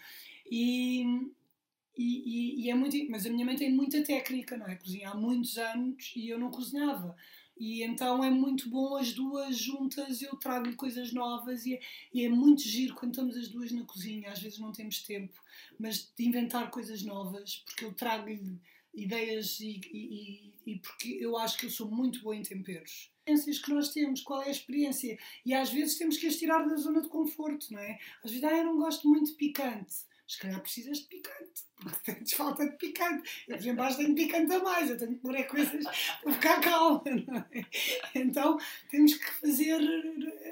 [0.50, 1.02] e,
[1.96, 5.14] e, e, é muito mas a minha mãe tem muita técnica não é cozinha há
[5.14, 7.16] muitos anos e eu não cozinhava
[7.60, 11.80] e então é muito bom as duas juntas, eu trago-lhe coisas novas e é,
[12.10, 14.32] e é, muito giro quando estamos as duas na cozinha.
[14.32, 15.38] Às vezes não temos tempo,
[15.78, 18.58] mas de inventar coisas novas, porque eu trago-lhe
[18.94, 23.10] ideias e, e, e, porque eu acho que eu sou muito boa em temperos.
[23.26, 25.18] Experiências que nós temos, qual é a experiência?
[25.44, 27.98] E às vezes temos que as tirar da zona de conforto, não é?
[28.24, 32.14] Às vezes, ah, eu não gosto muito de picante se calhar precisas de picante, porque
[32.14, 33.28] tens falta de picante.
[33.48, 35.84] Eu, por exemplo, tenho picante a mais, eu tenho que pôr é coisas
[36.22, 37.66] para ficar calma, não é?
[38.14, 38.56] Então
[38.88, 39.80] temos que fazer,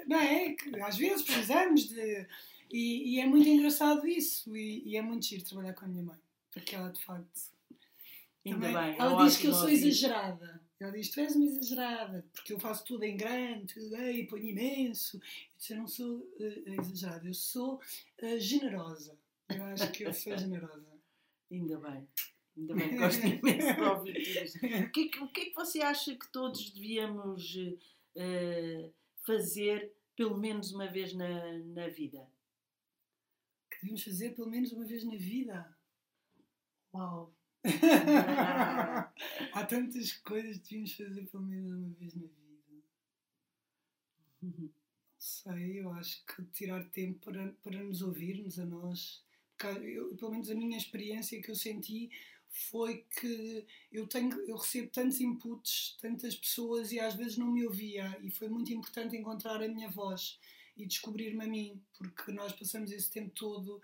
[0.05, 0.53] não é?
[0.53, 2.27] Que às vezes precisamos de.
[2.69, 6.03] E, e é muito engraçado isso, e, e, é muito giro trabalhar com a minha
[6.03, 6.19] mãe,
[6.51, 7.41] porque ela de facto.
[8.45, 10.61] Ainda também, bem, ela diz que eu sou exagerada.
[10.79, 14.45] Ela diz: Tu és uma exagerada, porque eu faço tudo em grande, tudo bem, ponho
[14.45, 15.17] imenso.
[15.17, 15.21] Eu
[15.57, 17.75] disse: Eu não sou uh, exagerada, eu sou
[18.21, 19.17] uh, generosa.
[19.49, 20.99] Eu acho que eu sou generosa.
[21.51, 22.07] Ainda bem.
[22.55, 24.13] Ainda bem, gosto imenso de ouvir
[24.59, 28.93] tudo O que, é o que é que você acha que todos devíamos uh,
[29.25, 32.29] fazer pelo menos uma vez na, na vida?
[33.71, 35.77] Que devíamos fazer pelo menos uma vez na vida?
[36.93, 37.33] Uau!
[39.53, 42.83] Há tantas coisas que devíamos fazer pelo menos uma vez na vida.
[44.41, 44.69] Não
[45.17, 49.23] sei, eu acho que tirar tempo para, para nos ouvirmos a nós
[49.67, 52.09] eu, pelo menos a minha experiência que eu senti
[52.47, 57.65] foi que eu tenho eu recebo tantos inputs, tantas pessoas e às vezes não me
[57.65, 60.39] ouvia e foi muito importante encontrar a minha voz
[60.75, 63.81] e descobrir-me a mim, porque nós passamos esse tempo todo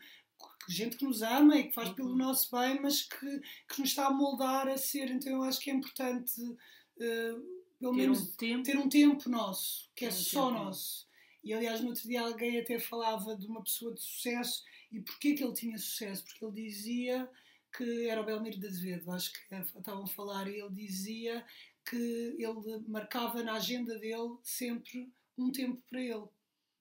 [0.67, 2.17] gente que nos ama e que faz pelo uhum.
[2.17, 5.69] nosso bem, mas que, que nos está a moldar a ser, então eu acho que
[5.69, 10.49] é importante uh, pelo ter menos um tempo, ter um tempo nosso, que é só
[10.49, 11.05] nosso.
[11.43, 15.33] E aliás, no outro dia alguém até falava de uma pessoa de sucesso e porquê
[15.33, 16.23] que ele tinha sucesso?
[16.23, 17.29] Porque ele dizia
[17.75, 21.45] que era o Belmiro de Azevedo, acho que estavam a falar, e ele dizia
[21.89, 26.25] que ele marcava na agenda dele sempre um tempo para ele.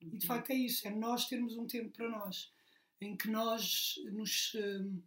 [0.01, 0.21] E de uhum.
[0.21, 2.51] facto é isso, é nós termos um tempo para nós,
[3.01, 5.01] em que nós nos um,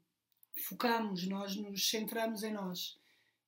[0.65, 2.99] focamos, nós nos centramos em nós.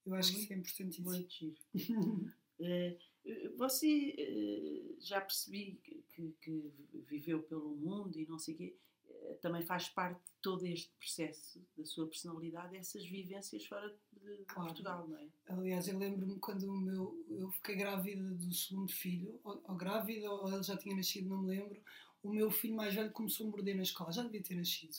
[0.06, 1.10] Eu acho que isso é importantíssimo.
[1.10, 2.34] Muito giro.
[2.58, 2.96] Eh,
[3.56, 6.70] você eh, já percebi que, que,
[7.06, 8.74] viveu pelo mundo e não sei o quê
[9.40, 14.68] também faz parte de todo este processo da sua personalidade, essas vivências fora de, claro.
[14.68, 15.28] Portugal, não é?
[15.48, 20.30] Aliás, eu lembro-me quando o meu, eu fiquei grávida do segundo filho, ou, ou, grávida,
[20.30, 21.80] ou ele já tinha nascido, não me lembro.
[22.22, 24.94] O meu filho mais velho começou a morder na escola, já devia ter nascido.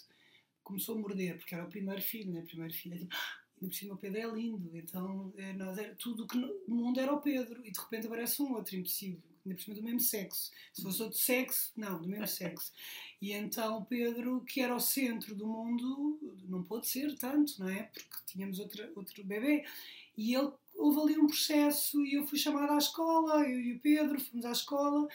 [0.63, 2.41] Começou a morder, porque era o primeiro filho, né?
[2.41, 5.77] Primeiro filho é tipo, ah, ainda por cima o Pedro é lindo, então é, nós
[5.77, 9.30] era, tudo que no mundo era o Pedro, e de repente aparece um outro impossível
[9.45, 10.51] ainda por cima do mesmo sexo.
[10.73, 12.71] Se fosse outro sexo, não, do mesmo sexo.
[13.21, 17.83] E então Pedro, que era o centro do mundo, não pôde ser tanto, não é?
[17.83, 19.65] Porque tínhamos outra, outro bebê.
[20.17, 23.79] E ele, houve ali um processo e eu fui chamada à escola, eu e o
[23.79, 25.07] Pedro fomos à escola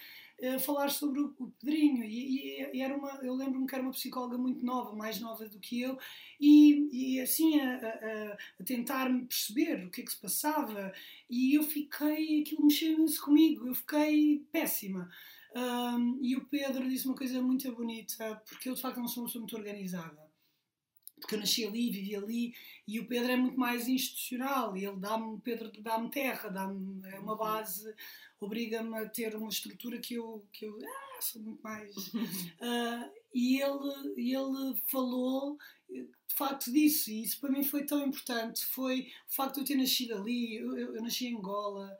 [0.42, 2.04] a falar sobre o, Pedrinho.
[2.04, 5.48] E, e, e, era uma eu lembro-me que era uma psicóloga muito nova mais nova
[5.48, 5.98] do que eu
[6.40, 10.92] e, e assim a, a, a tentar perceber o que é que se passava
[11.30, 15.10] e eu fiquei aquilo mexeu imenso comigo eu fiquei péssima.
[15.54, 19.22] Um, e o Pedro disse uma coisa muito bonita porque eu de facto não sou
[19.22, 20.25] uma pessoa muito organizada
[21.26, 22.54] porque eu nasci ali, vivi ali,
[22.86, 27.32] e o Pedro é muito mais institucional, ele dá-me, Pedro dá-me terra, dá-me é uma
[27.32, 27.38] uhum.
[27.38, 27.92] base
[28.40, 31.96] obriga-me a ter uma estrutura que eu, que eu ah, sou muito mais.
[31.96, 35.58] Uh, e ele, ele falou
[35.88, 38.64] de facto disso, e isso para mim foi tão importante.
[38.66, 41.96] Foi o facto de eu ter nascido ali, eu, eu, eu nasci em Angola.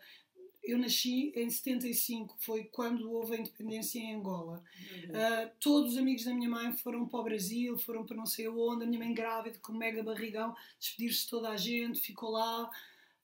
[0.67, 4.63] Eu nasci em 75, foi quando houve a independência em Angola.
[5.05, 8.49] Uh, todos os amigos da minha mãe foram para o Brasil, foram para não sei
[8.49, 8.85] onde.
[8.85, 12.69] A minha mãe grávida, com um mega barrigão, despedir-se de toda a gente, ficou lá.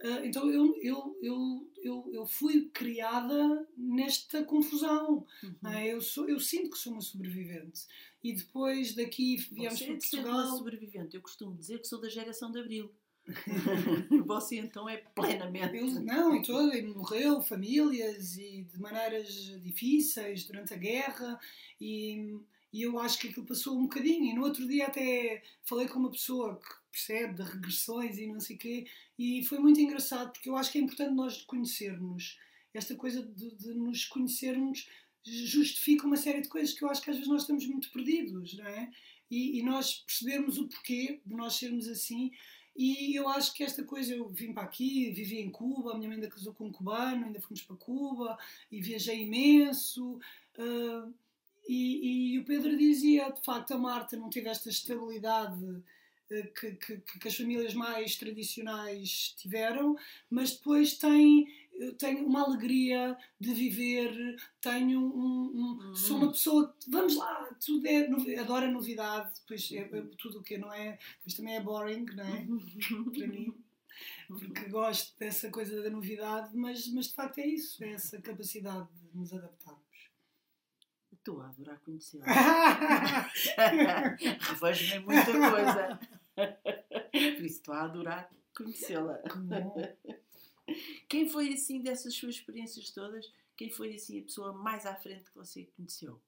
[0.00, 5.26] Uh, então eu, eu, eu, eu, eu fui criada nesta confusão.
[5.42, 5.70] Uhum.
[5.70, 5.92] É?
[5.92, 7.86] Eu, sou, eu sinto que sou uma sobrevivente.
[8.22, 10.46] E depois daqui viemos Você para é Portugal.
[10.46, 11.16] Uma sobrevivente.
[11.16, 12.90] Eu costumo dizer que sou da geração de Abril.
[14.26, 15.76] Você então é plenamente.
[15.76, 19.28] Eu, não, e todo, e morreu famílias e de maneiras
[19.62, 21.38] difíceis durante a guerra
[21.80, 22.38] e,
[22.72, 24.24] e eu acho que aquilo passou um bocadinho.
[24.24, 28.40] E no outro dia até falei com uma pessoa que percebe, de regressões e não
[28.40, 28.86] sei o quê.
[29.18, 32.38] E foi muito engraçado porque eu acho que é importante nós conhecermos
[32.74, 34.88] esta coisa de, de nos conhecermos
[35.24, 38.54] justifica uma série de coisas que eu acho que às vezes nós estamos muito perdidos,
[38.54, 38.90] não é?
[39.30, 42.30] E, e nós percebermos o porquê de nós sermos assim.
[42.74, 46.08] E eu acho que esta coisa, eu vim para aqui, vivi em Cuba, a minha
[46.08, 48.38] mãe ainda casou com um cubano, ainda fomos para Cuba
[48.70, 50.18] e viajei imenso.
[50.58, 51.12] Uh,
[51.68, 56.72] e, e, o Pedro dizia, de facto, a Marta não teve esta estabilidade uh, que,
[56.72, 59.96] que, que, as famílias mais tradicionais tiveram,
[60.30, 61.46] mas depois tem
[61.98, 68.06] tenho uma alegria de viver, tenho um, um sou uma pessoa, vamos lá, tudo é,
[68.38, 72.06] adoro a novidade, pois é, é tudo o que não é, mas também é boring,
[72.14, 72.46] não é?
[73.16, 73.54] Para mim,
[74.28, 78.88] porque gosto dessa coisa da novidade, mas, mas de facto é isso, é essa capacidade
[78.94, 79.82] de nos adaptarmos.
[81.12, 82.26] Estou a adorar conhecê-la.
[84.40, 86.00] Revejo-me muita coisa.
[87.12, 89.20] Por isso estou a adorar conhecê-la.
[91.08, 93.32] Quem foi assim dessas suas experiências todas?
[93.56, 96.20] Quem foi assim a pessoa mais à frente que você conheceu?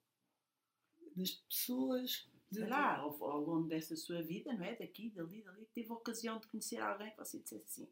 [1.15, 2.27] Das pessoas.
[2.51, 2.59] De...
[2.59, 4.75] Sei lá, ao, ao, longo dessa sua vida, não é?
[4.75, 7.89] Daqui, dali, dali, teve a ocasião de conhecer alguém que você dissesse assim.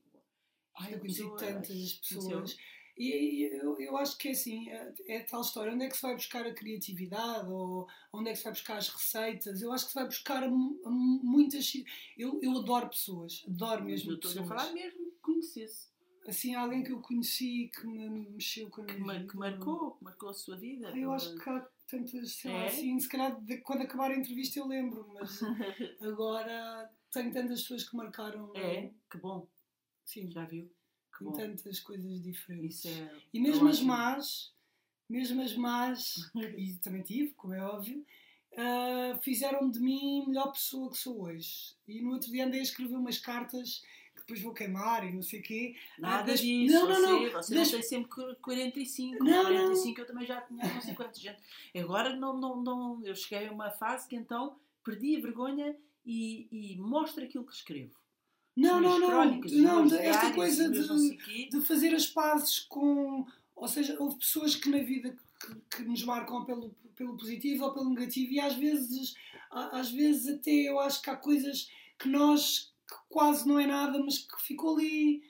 [0.75, 2.57] Ai, eu conheci tantas pessoas.
[2.95, 6.01] E eu, eu acho que é assim, é, é, tal história, onde é que se
[6.03, 9.61] vai buscar a criatividade ou onde é que se vai buscar as receitas?
[9.63, 11.73] Eu acho que se vai buscar muitas...
[12.15, 14.35] Eu, eu adoro pessoas, adoro mesmo eu pessoas.
[14.35, 15.92] estou a falar mesmo que conhecesse
[16.27, 19.27] assim, alguém que eu conheci que me mexeu com a minha que, vida.
[19.27, 20.97] Que marcou, marcou a sua vida.
[20.97, 22.57] Eu acho que há tantas, sei é?
[22.57, 25.39] lá, assim, se calhar de, quando acabar a entrevista eu lembro, mas
[26.01, 28.51] agora tenho tantas pessoas que marcaram.
[28.55, 29.47] É, que bom.
[30.05, 30.29] Sim.
[30.31, 30.69] Já viu?
[31.17, 31.31] Que bom.
[31.31, 32.85] tantas coisas diferentes.
[32.85, 34.53] É e mesmo as más,
[35.09, 38.05] mesmo as más, e também tive, como é óbvio,
[38.53, 41.75] uh, fizeram de mim a melhor pessoa que sou hoje.
[41.87, 43.83] E no outro dia andei a escrever umas cartas
[44.25, 45.75] depois vou queimar e não sei o quê.
[45.99, 46.39] Nada das...
[46.39, 46.73] disso.
[46.73, 47.19] Não, não, não.
[47.19, 47.71] Você, você das...
[47.71, 49.23] não tem sempre 45.
[49.23, 50.03] Não, 45 não.
[50.03, 51.39] eu também já tinha não sei quantos gente.
[51.75, 53.01] Agora não, não, não.
[53.03, 57.53] Eu cheguei a uma fase que então perdi a vergonha e, e mostro aquilo que
[57.53, 57.93] escrevo.
[58.55, 59.25] Não, não, não.
[59.41, 63.25] Não, esta coisa de, de fazer as pazes com.
[63.55, 67.73] Ou seja, houve pessoas que na vida que, que nos marcam pelo, pelo positivo ou
[67.73, 69.15] pelo negativo e às vezes,
[69.51, 71.69] às vezes até eu acho que há coisas
[71.99, 75.21] que nós que quase não é nada, mas que ficou ali,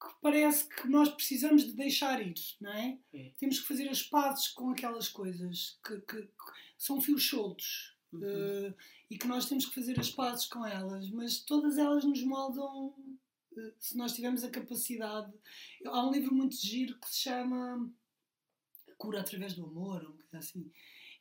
[0.00, 2.98] que parece que nós precisamos de deixar ir, não é?
[3.12, 3.32] é.
[3.36, 8.20] Temos que fazer as pazes com aquelas coisas que, que, que são fios soltos uhum.
[8.20, 8.74] uh,
[9.10, 12.88] e que nós temos que fazer as pazes com elas, mas todas elas nos moldam
[12.88, 15.32] uh, se nós tivermos a capacidade.
[15.84, 17.90] Há um livro muito giro que se chama
[18.96, 20.70] Cura através do amor, um assim.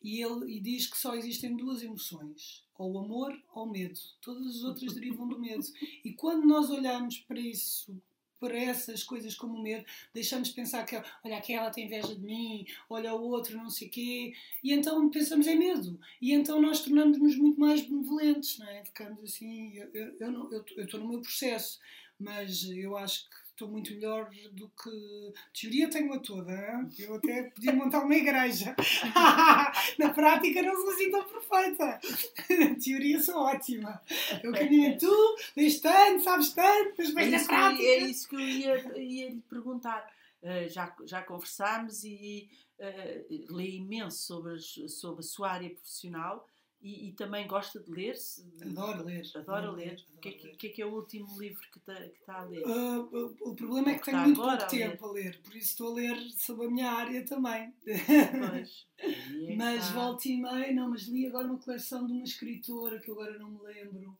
[0.01, 3.99] E ele e diz que só existem duas emoções, ou o amor ou o medo.
[4.21, 5.63] Todas as outras derivam do medo.
[6.03, 7.95] E quando nós olhamos para isso,
[8.39, 12.21] para essas coisas como o medo, deixamos de pensar que, olha, aquela tem inveja de
[12.21, 15.99] mim, olha o outro, não sei quê, e então pensamos em medo.
[16.21, 18.85] E então nós tornamos-nos muito mais benevolentes, não é?
[18.85, 21.79] Ficamos assim, eu estou no meu processo,
[22.19, 25.33] mas eu acho que estou muito melhor do que.
[25.59, 26.51] Teoria tenho-a toda.
[26.51, 26.89] Hein?
[26.99, 28.75] Eu até podia montar uma igreja.
[29.97, 31.99] Na prática não sou assim tão perfeita.
[32.59, 33.99] Na teoria sou ótima.
[34.43, 37.83] Eu caminho em tu, lês tanto, sabes tanto, mas bem é, prática.
[37.83, 40.15] é isso que eu ia, ia lhe perguntar.
[40.43, 42.47] Uh, já, já conversámos e
[42.79, 46.47] uh, li imenso sobre, sobre a sua área profissional
[46.81, 48.15] e, e, também gosta de ler?
[48.15, 48.45] -se?
[48.61, 49.25] Adoro ler.
[49.35, 50.05] Adoro ler.
[50.15, 52.63] O que, é que, que, é o último livro que está, que está a ler?
[52.65, 55.91] Uh, o, problema é que tenho muito pouco a tempo a ler, por isso estou
[55.91, 57.73] a ler sobre a minha área também.
[58.49, 58.87] Pois.
[58.99, 63.09] É mas volto e meio, não, mas li agora uma coleção de uma escritora que
[63.09, 64.17] eu agora não me lembro.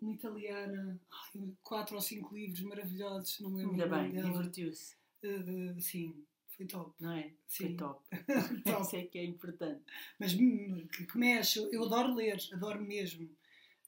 [0.00, 3.72] Uma italiana, ai, quatro ou cinco livros maravilhosos, não me lembro.
[3.72, 4.96] Ainda bem, divertiu-se.
[5.24, 6.14] Uh, sim,
[6.58, 6.92] foi top.
[6.98, 7.30] Não é?
[7.46, 7.66] Sim.
[7.66, 8.02] Foi top.
[8.64, 8.82] top.
[8.82, 9.80] Isso é que é importante.
[10.18, 13.30] Mas hum, que, que mexe, eu adoro ler, adoro mesmo.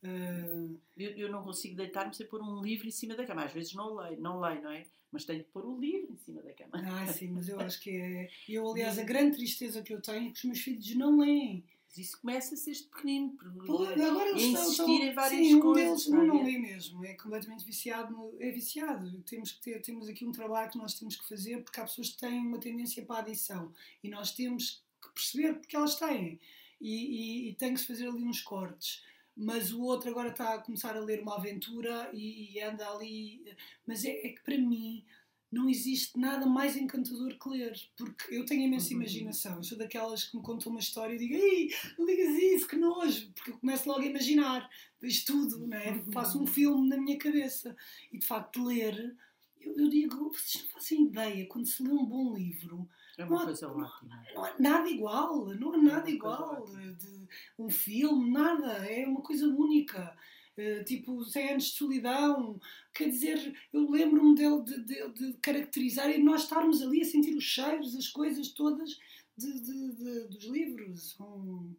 [0.03, 0.79] Uh...
[0.97, 3.45] Eu, eu, não consigo deitar-me sem pôr um livro em cima da cama.
[3.45, 4.87] Às vezes não leio, não leio, não é?
[5.11, 6.71] Mas tenho que pôr o livro em cima da cama.
[6.75, 8.31] Ah, sim, mas eu acho que é.
[8.49, 11.65] Eu, aliás, a grande tristeza que eu tenho é que os meus filhos não leem.
[11.91, 13.37] Mas isso começa a ser pequenino.
[13.67, 16.07] Pô, agora eles insistir estão, em várias sim, coisas.
[16.07, 18.13] Um deles não, não lê mesmo, é completamente viciado.
[18.13, 19.21] No, é viciado.
[19.23, 22.11] Temos, que ter, temos aqui um trabalho que nós temos que fazer porque há pessoas
[22.11, 23.73] que têm uma tendência para a adição
[24.05, 26.39] e nós temos que perceber porque elas têm.
[26.81, 29.03] E, e, e tem que se fazer ali uns cortes
[29.37, 33.43] mas o outro agora está a começar a ler uma aventura e, e anda ali.
[33.87, 35.03] Mas é, é, que para mim
[35.51, 39.01] não existe nada mais encantador que ler, porque eu tenho imensa uhum.
[39.01, 39.57] imaginação.
[39.57, 42.77] Eu sou daquelas que me contam uma história e digo, ei, não digas isso, que
[42.77, 44.71] nojo, porque eu começo logo a imaginar,
[45.01, 46.03] vejo tudo, né?
[46.13, 47.77] faço um filme na minha cabeça.
[48.13, 49.17] E de facto, ler
[49.61, 52.89] eu, eu digo, vocês não fazem ideia, quando se lê um bom livro,
[53.19, 54.23] é uma coisa não, ótima.
[54.35, 57.29] Não há nada igual, não há nada é igual de
[57.59, 60.17] um filme, nada, é uma coisa única.
[60.57, 62.61] Uh, tipo 100 anos de solidão,
[62.95, 67.35] quer dizer, eu lembro-me dele de, de, de, caracterizar e nós estarmos ali a sentir
[67.35, 68.99] os cheiros, as coisas todas
[69.37, 71.13] de, dos livros.
[71.13, 71.77] São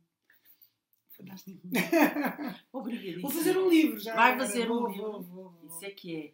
[1.10, 1.62] fantástico.
[2.74, 3.22] Obrigadíssimo.
[3.22, 4.16] Vou fazer um livro já.
[4.16, 5.12] Vai fazer um livro.
[5.12, 5.68] Vou, vou, vou.
[5.68, 6.34] Isso é que é.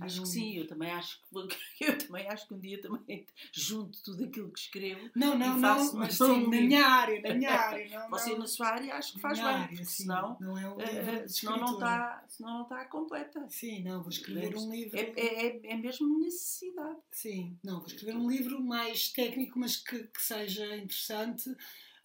[0.00, 1.36] Acho que sim, eu também acho que
[1.84, 5.10] eu também acho que um dia também junto tudo aquilo que escrevo.
[5.14, 7.98] Não, não, não, mas sim, na minha área, na minha área.
[7.98, 8.38] Não, Você não.
[8.38, 11.74] na sua área acho que faz bem, área, senão não é um uh, senão não
[11.74, 13.46] está, senão não está completa.
[13.48, 14.98] Sim, não, vou escrever um livro.
[14.98, 16.98] É, é, é mesmo necessidade.
[17.10, 21.54] Sim, não, vou escrever um livro mais técnico, mas que, que seja interessante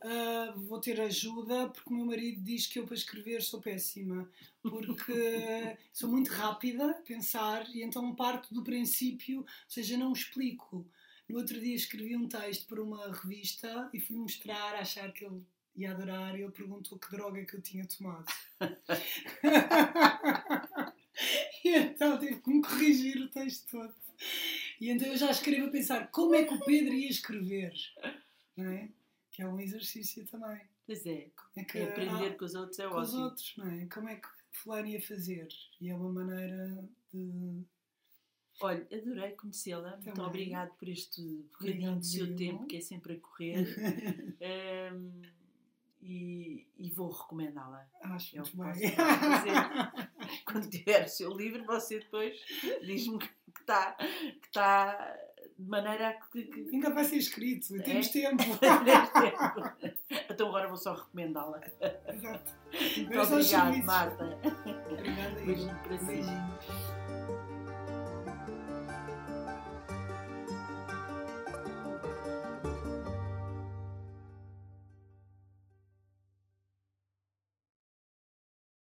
[0.04, 4.28] Uh, vou ter ajuda porque o meu marido diz que eu para escrever sou péssima
[4.60, 5.14] porque
[5.94, 10.90] sou muito rápida a pensar e então parto do princípio, ou seja, não explico.
[11.30, 15.46] No outro dia escrevi um texto para uma revista e fui mostrar, achar que ele
[15.76, 18.26] ia adorar e ele perguntou que droga que eu tinha tomado.
[21.64, 23.94] e então tive que me corrigir o texto todo.
[24.80, 27.74] E então eu já escrevo a pensar como é que o Pedro ia escrever,
[28.58, 28.90] não é?
[29.32, 30.62] Que é um exercício também.
[30.86, 33.12] Pois é, é que, aprender com os outros é com ótimo.
[33.12, 33.86] Com os outros, não é?
[33.86, 35.48] Como é que fulano ia fazer?
[35.80, 37.64] E é uma maneira de...
[38.60, 39.98] Olha, adorei conhecê-la.
[39.98, 43.66] Muito obrigado por este bocadinho do seu tempo, que é sempre a correr.
[44.94, 45.22] um,
[46.02, 47.88] e, e, vou recomendá-la.
[48.02, 48.92] Acho é muito bem.
[50.46, 52.38] Quando tiver o seu livro, você depois
[52.84, 53.30] diz-me que
[53.62, 55.18] está que tá
[55.62, 56.70] de maneira que, que...
[56.74, 57.80] Ainda vai ser escrito, é?
[57.84, 58.44] temos tempo.
[60.30, 61.62] então agora vou só recomendá-la.
[62.08, 62.54] Exato.
[62.98, 64.40] Muito obrigada, Marta.
[64.92, 65.42] Obrigada.
[65.46, 67.11] Beijinho para si.